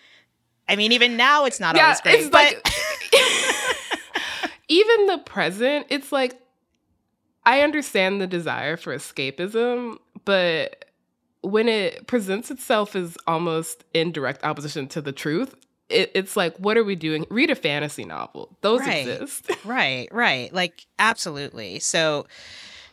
I 0.66 0.76
mean 0.76 0.92
even 0.92 1.16
now 1.16 1.44
it's 1.44 1.60
not 1.60 1.76
yeah, 1.76 1.84
always 1.84 2.00
great. 2.00 2.20
It's 2.20 2.30
but 2.30 2.54
like, 2.54 4.52
even 4.68 5.06
the 5.06 5.18
present, 5.18 5.86
it's 5.90 6.10
like 6.10 6.40
I 7.44 7.60
understand 7.60 8.20
the 8.20 8.26
desire 8.26 8.76
for 8.76 8.96
escapism, 8.96 9.98
but 10.24 10.86
when 11.42 11.68
it 11.68 12.06
presents 12.06 12.50
itself 12.50 12.96
as 12.96 13.16
almost 13.26 13.84
in 13.94 14.12
direct 14.12 14.44
opposition 14.44 14.88
to 14.88 15.00
the 15.00 15.12
truth, 15.12 15.54
it, 15.90 16.10
it's 16.14 16.36
like, 16.36 16.56
what 16.58 16.76
are 16.76 16.84
we 16.84 16.94
doing? 16.94 17.26
Read 17.30 17.50
a 17.50 17.54
fantasy 17.54 18.04
novel. 18.04 18.56
Those 18.60 18.80
right. 18.80 19.06
exist. 19.06 19.50
right, 19.64 20.08
right. 20.10 20.52
Like 20.52 20.86
absolutely. 20.98 21.78
So 21.78 22.26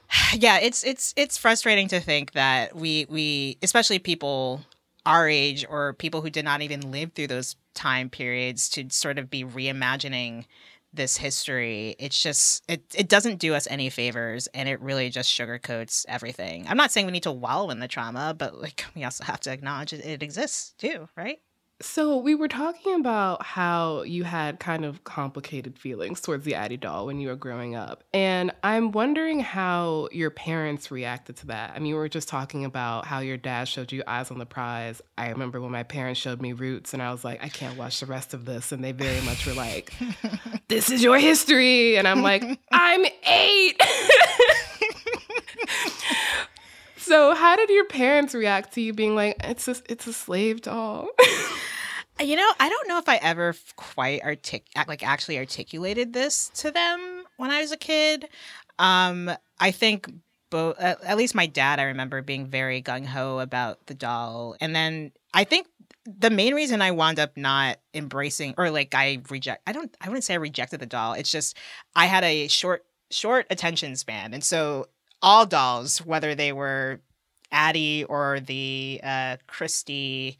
yeah, 0.34 0.60
it's 0.60 0.84
it's 0.84 1.14
it's 1.16 1.38
frustrating 1.38 1.88
to 1.90 2.00
think 2.00 2.34
that 2.34 2.76
we 2.76 3.06
we 3.10 3.58
especially 3.62 4.00
people 4.00 4.62
our 5.06 5.30
age 5.30 5.66
or 5.70 5.94
people 5.94 6.22
who 6.22 6.30
did 6.30 6.44
not 6.44 6.62
even 6.62 6.92
live 6.92 7.14
through 7.14 7.28
those 7.28 7.56
time 7.74 8.10
periods 8.10 8.70
to 8.70 8.90
sort 8.90 9.18
of 9.18 9.30
be 9.30 9.44
reimagining 9.44 10.46
this 10.94 11.18
history 11.18 11.96
it's 12.00 12.22
just 12.22 12.64
it, 12.68 12.84
it 12.96 13.08
doesn't 13.08 13.38
do 13.38 13.54
us 13.54 13.68
any 13.70 13.90
favors 13.90 14.48
and 14.48 14.68
it 14.68 14.82
really 14.82 15.10
just 15.10 15.32
sugarcoats 15.32 16.06
everything 16.08 16.66
i'm 16.68 16.78
not 16.78 16.92
saying 16.92 17.06
we 17.06 17.12
need 17.12 17.24
to 17.24 17.32
wallow 17.32 17.70
in 17.70 17.80
the 17.80 17.88
trauma 17.88 18.34
but 18.36 18.60
like 18.60 18.86
we 18.96 19.04
also 19.04 19.24
have 19.24 19.40
to 19.40 19.52
acknowledge 19.52 19.94
it, 19.94 20.04
it 20.04 20.24
exists 20.24 20.74
too 20.78 21.08
right 21.16 21.40
so 21.80 22.18
we 22.18 22.34
were 22.34 22.48
talking 22.48 22.96
about 22.96 23.44
how 23.44 24.02
you 24.02 24.24
had 24.24 24.60
kind 24.60 24.84
of 24.84 25.04
complicated 25.04 25.78
feelings 25.78 26.22
towards 26.22 26.44
the 26.44 26.56
Addy 26.56 26.78
doll 26.78 27.06
when 27.06 27.20
you 27.20 27.28
were 27.28 27.36
growing 27.36 27.76
up. 27.76 28.04
And 28.14 28.52
I'm 28.64 28.92
wondering 28.92 29.42
how 29.42 30.10
your 30.12 30.32
parents 30.32 30.90
reacted 30.90 31.36
to 31.38 31.48
that. 31.48 31.74
I 31.76 31.80
mean, 31.80 31.94
we 31.94 32.00
were 32.00 32.10
just 32.10 32.28
talking 32.28 32.66
about 32.66 33.06
how 33.06 33.20
your 33.20 33.38
dad 33.38 33.68
showed 33.68 33.92
you 33.92 34.04
Eyes 34.08 34.32
on 34.32 34.40
the 34.40 34.46
Prize. 34.46 35.02
I 35.18 35.30
remember 35.30 35.62
when 35.62 35.72
my 35.72 35.84
parents 35.84 36.20
showed 36.20 36.42
me 36.42 36.54
Roots 36.54 36.94
and 36.94 37.02
I 37.02 37.12
was 37.12 37.24
like, 37.24 37.44
I 37.44 37.50
can't 37.50 37.78
watch 37.78 38.00
the 38.00 38.08
rest 38.08 38.34
of 38.34 38.46
this. 38.46 38.72
And 38.72 38.84
they 38.84 38.92
very 38.92 39.22
much 39.22 39.46
were 39.46 39.54
like, 39.54 39.94
This 40.68 40.90
is 40.90 41.04
your 41.04 41.20
history. 41.20 41.98
And 41.98 42.08
I'm 42.08 42.24
like, 42.24 42.44
I'm 42.72 43.06
eight. 43.26 43.82
So, 47.08 47.34
how 47.34 47.56
did 47.56 47.70
your 47.70 47.86
parents 47.86 48.36
react 48.36 48.74
to 48.74 48.82
you 48.82 48.92
being 48.92 49.16
like, 49.16 49.38
"It's 49.42 49.70
a, 49.70 49.78
it's 49.88 50.08
a 50.08 50.14
slave 50.14 50.62
doll"? 50.62 51.08
you 52.20 52.36
know, 52.36 52.52
I 52.60 52.68
don't 52.68 52.88
know 52.90 52.98
if 52.98 53.08
I 53.08 53.16
ever 53.16 53.56
quite 53.78 54.22
artic 54.26 54.68
like 54.90 55.08
actually 55.08 55.38
articulated 55.38 56.12
this 56.12 56.50
to 56.56 56.70
them 56.70 57.24
when 57.38 57.50
I 57.50 57.62
was 57.62 57.72
a 57.72 57.78
kid. 57.78 58.28
Um, 58.78 59.32
I 59.58 59.72
think 59.72 60.12
both, 60.50 60.78
at 60.80 61.16
least 61.16 61.34
my 61.34 61.46
dad, 61.46 61.80
I 61.80 61.84
remember 61.84 62.22
being 62.22 62.46
very 62.46 62.82
gung 62.82 63.06
ho 63.06 63.40
about 63.40 63.86
the 63.86 63.94
doll, 63.94 64.58
and 64.60 64.76
then 64.76 65.14
I 65.34 65.46
think 65.46 65.68
the 66.06 66.30
main 66.30 66.54
reason 66.56 66.82
I 66.82 66.92
wound 66.92 67.20
up 67.20 67.38
not 67.38 67.78
embracing 67.94 68.54
or 68.58 68.70
like 68.70 68.94
I 68.94 69.20
reject 69.30 69.64
I 69.66 69.72
don't 69.72 69.96
I 70.02 70.10
wouldn't 70.10 70.26
say 70.26 70.34
I 70.34 70.38
rejected 70.38 70.82
the 70.82 70.86
doll. 70.86 71.14
It's 71.14 71.32
just 71.32 71.56
I 71.96 72.08
had 72.08 72.26
a 72.26 72.50
short 72.50 72.84
short 73.12 73.48
attention 73.50 73.96
span. 73.96 74.34
And 74.34 74.44
so 74.44 74.88
all 75.22 75.46
dolls, 75.46 76.00
whether 76.00 76.36
they 76.36 76.52
were 76.52 77.02
Addy 77.52 78.04
or 78.04 78.40
the 78.40 79.00
uh, 79.04 79.38
Christie 79.48 80.38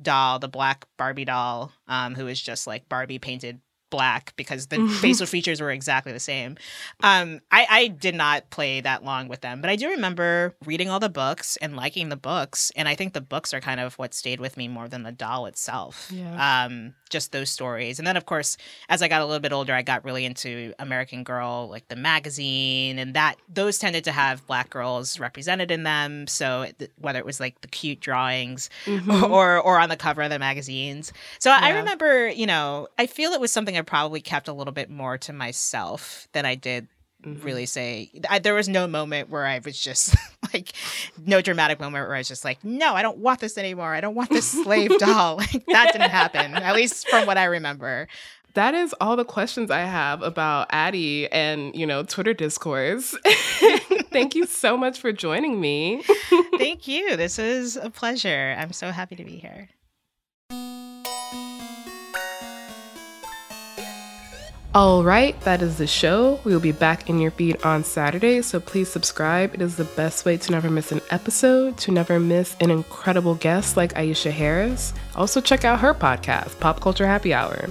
doll, 0.00 0.38
the 0.38 0.48
black 0.48 0.86
Barbie 0.96 1.24
doll, 1.24 1.72
um, 1.88 2.14
who 2.14 2.26
is 2.26 2.40
just 2.40 2.66
like 2.66 2.88
Barbie 2.88 3.18
painted 3.18 3.60
black 3.92 4.32
because 4.36 4.68
the 4.68 4.88
facial 5.00 5.26
features 5.26 5.60
were 5.60 5.70
exactly 5.70 6.12
the 6.12 6.18
same. 6.18 6.56
Um, 7.02 7.40
I, 7.50 7.66
I 7.70 7.88
did 7.88 8.14
not 8.14 8.50
play 8.50 8.80
that 8.80 9.04
long 9.04 9.28
with 9.28 9.42
them, 9.42 9.60
but 9.60 9.70
I 9.70 9.76
do 9.76 9.90
remember 9.90 10.56
reading 10.64 10.88
all 10.88 10.98
the 10.98 11.10
books 11.10 11.58
and 11.58 11.76
liking 11.76 12.08
the 12.08 12.16
books. 12.16 12.72
And 12.74 12.88
I 12.88 12.94
think 12.94 13.12
the 13.12 13.20
books 13.20 13.52
are 13.52 13.60
kind 13.60 13.78
of 13.78 13.94
what 13.98 14.14
stayed 14.14 14.40
with 14.40 14.56
me 14.56 14.66
more 14.66 14.88
than 14.88 15.02
the 15.02 15.12
doll 15.12 15.44
itself. 15.46 16.10
Yeah. 16.10 16.64
Um, 16.64 16.94
just 17.12 17.30
those 17.30 17.50
stories. 17.50 18.00
And 18.00 18.06
then, 18.06 18.16
of 18.16 18.26
course, 18.26 18.56
as 18.88 19.02
I 19.02 19.08
got 19.08 19.20
a 19.20 19.26
little 19.26 19.40
bit 19.40 19.52
older, 19.52 19.74
I 19.74 19.82
got 19.82 20.04
really 20.04 20.24
into 20.24 20.74
American 20.80 21.22
Girl, 21.22 21.68
like 21.70 21.86
the 21.88 21.96
magazine, 21.96 22.98
and 22.98 23.14
that 23.14 23.36
those 23.48 23.78
tended 23.78 24.02
to 24.04 24.12
have 24.12 24.44
black 24.48 24.70
girls 24.70 25.20
represented 25.20 25.70
in 25.70 25.84
them. 25.84 26.26
So 26.26 26.66
whether 26.98 27.18
it 27.18 27.26
was 27.26 27.38
like 27.38 27.60
the 27.60 27.68
cute 27.68 28.00
drawings 28.00 28.70
mm-hmm. 28.86 29.32
or 29.32 29.60
or 29.60 29.78
on 29.78 29.90
the 29.90 29.96
cover 29.96 30.22
of 30.22 30.30
the 30.30 30.38
magazines. 30.38 31.12
So 31.38 31.50
yeah. 31.50 31.60
I 31.62 31.70
remember, 31.70 32.28
you 32.28 32.46
know, 32.46 32.88
I 32.98 33.06
feel 33.06 33.30
it 33.32 33.40
was 33.40 33.52
something 33.52 33.76
I 33.76 33.82
probably 33.82 34.20
kept 34.20 34.48
a 34.48 34.52
little 34.52 34.72
bit 34.72 34.90
more 34.90 35.18
to 35.18 35.32
myself 35.32 36.26
than 36.32 36.46
I 36.46 36.54
did 36.54 36.88
Mm-hmm. 37.24 37.44
really 37.44 37.66
say 37.66 38.10
I, 38.28 38.40
there 38.40 38.54
was 38.54 38.68
no 38.68 38.88
moment 38.88 39.30
where 39.30 39.46
I 39.46 39.60
was 39.64 39.78
just 39.78 40.16
like 40.52 40.72
no 41.24 41.40
dramatic 41.40 41.78
moment 41.78 42.06
where 42.06 42.16
I 42.16 42.18
was 42.18 42.28
just 42.28 42.44
like 42.44 42.64
no 42.64 42.94
I 42.94 43.02
don't 43.02 43.18
want 43.18 43.38
this 43.40 43.56
anymore. 43.56 43.94
I 43.94 44.00
don't 44.00 44.14
want 44.16 44.30
this 44.30 44.50
slave 44.50 44.90
doll. 44.98 45.36
Like 45.52 45.64
that 45.66 45.92
didn't 45.92 46.10
happen 46.10 46.54
at 46.54 46.74
least 46.74 47.08
from 47.08 47.26
what 47.26 47.38
I 47.38 47.44
remember. 47.44 48.08
That 48.54 48.74
is 48.74 48.94
all 49.00 49.16
the 49.16 49.24
questions 49.24 49.70
I 49.70 49.80
have 49.80 50.22
about 50.22 50.66
Addy 50.70 51.30
and 51.30 51.74
you 51.74 51.86
know 51.86 52.02
Twitter 52.02 52.34
discourse. 52.34 53.16
Thank 54.10 54.34
you 54.34 54.46
so 54.46 54.76
much 54.76 54.98
for 54.98 55.12
joining 55.12 55.60
me. 55.60 56.02
Thank 56.58 56.86
you. 56.86 57.16
This 57.16 57.38
is 57.38 57.76
a 57.76 57.88
pleasure. 57.88 58.54
I'm 58.58 58.72
so 58.72 58.90
happy 58.90 59.16
to 59.16 59.24
be 59.24 59.36
here 59.36 59.68
All 64.74 65.04
right, 65.04 65.38
that 65.42 65.60
is 65.60 65.76
the 65.76 65.86
show. 65.86 66.40
We 66.44 66.54
will 66.54 66.60
be 66.60 66.72
back 66.72 67.10
in 67.10 67.18
your 67.18 67.30
feed 67.30 67.62
on 67.62 67.84
Saturday, 67.84 68.40
so 68.40 68.58
please 68.58 68.88
subscribe. 68.88 69.52
It 69.52 69.60
is 69.60 69.76
the 69.76 69.84
best 69.84 70.24
way 70.24 70.38
to 70.38 70.50
never 70.50 70.70
miss 70.70 70.92
an 70.92 71.02
episode, 71.10 71.76
to 71.76 71.90
never 71.90 72.18
miss 72.18 72.56
an 72.58 72.70
incredible 72.70 73.34
guest 73.34 73.76
like 73.76 73.92
Aisha 73.92 74.30
Harris. 74.30 74.94
Also, 75.14 75.42
check 75.42 75.66
out 75.66 75.80
her 75.80 75.92
podcast, 75.92 76.58
Pop 76.58 76.80
Culture 76.80 77.06
Happy 77.06 77.34
Hour. 77.34 77.68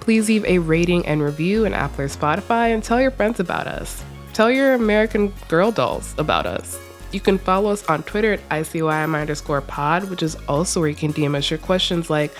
Please 0.00 0.28
leave 0.28 0.46
a 0.46 0.60
rating 0.60 1.04
and 1.04 1.22
review 1.22 1.66
in 1.66 1.74
Apple 1.74 2.06
or 2.06 2.08
Spotify 2.08 2.72
and 2.72 2.82
tell 2.82 3.02
your 3.02 3.10
friends 3.10 3.38
about 3.38 3.66
us. 3.66 4.02
Tell 4.32 4.50
your 4.50 4.72
American 4.72 5.34
Girl 5.48 5.70
dolls 5.70 6.14
about 6.16 6.46
us. 6.46 6.78
You 7.12 7.20
can 7.20 7.36
follow 7.36 7.70
us 7.70 7.84
on 7.84 8.02
Twitter 8.04 8.32
at 8.32 8.48
ICYM 8.48 9.14
underscore 9.14 9.60
pod, 9.60 10.08
which 10.08 10.22
is 10.22 10.36
also 10.48 10.80
where 10.80 10.88
you 10.88 10.96
can 10.96 11.12
DM 11.12 11.34
us 11.34 11.50
your 11.50 11.58
questions 11.58 12.08
like, 12.08 12.34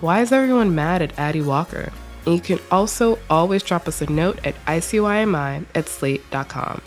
why 0.00 0.22
is 0.22 0.32
everyone 0.32 0.74
mad 0.74 1.02
at 1.02 1.18
Addy 1.18 1.42
Walker? 1.42 1.92
And 2.26 2.34
you 2.34 2.40
can 2.40 2.58
also 2.70 3.18
always 3.28 3.62
drop 3.62 3.86
us 3.86 4.00
a 4.00 4.10
note 4.10 4.44
at 4.46 4.54
ICYMI 4.66 5.66
at 5.74 5.88
slate.com. 5.88 6.80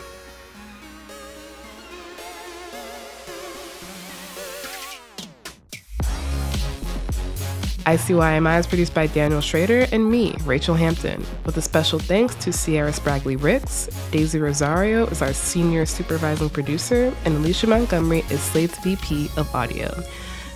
ICYMI 7.88 8.60
is 8.60 8.66
produced 8.66 8.92
by 8.92 9.06
Daniel 9.06 9.40
Schrader 9.40 9.86
and 9.92 10.10
me, 10.10 10.34
Rachel 10.44 10.74
Hampton, 10.74 11.24
with 11.46 11.56
a 11.56 11.62
special 11.62 11.98
thanks 11.98 12.34
to 12.34 12.52
Sierra 12.52 12.90
Spragley 12.90 13.42
Ricks. 13.42 13.88
Daisy 14.10 14.38
Rosario 14.38 15.06
is 15.06 15.22
our 15.22 15.32
senior 15.32 15.86
supervising 15.86 16.50
producer, 16.50 17.10
and 17.24 17.36
Alicia 17.36 17.66
Montgomery 17.66 18.26
is 18.28 18.42
Slate's 18.42 18.78
VP 18.84 19.30
of 19.38 19.54
Audio. 19.54 19.90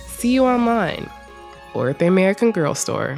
See 0.05 0.31
you 0.31 0.45
online 0.45 1.09
or 1.73 1.89
at 1.89 1.97
the 1.97 2.05
American 2.05 2.51
Girl 2.51 2.75
store. 2.75 3.17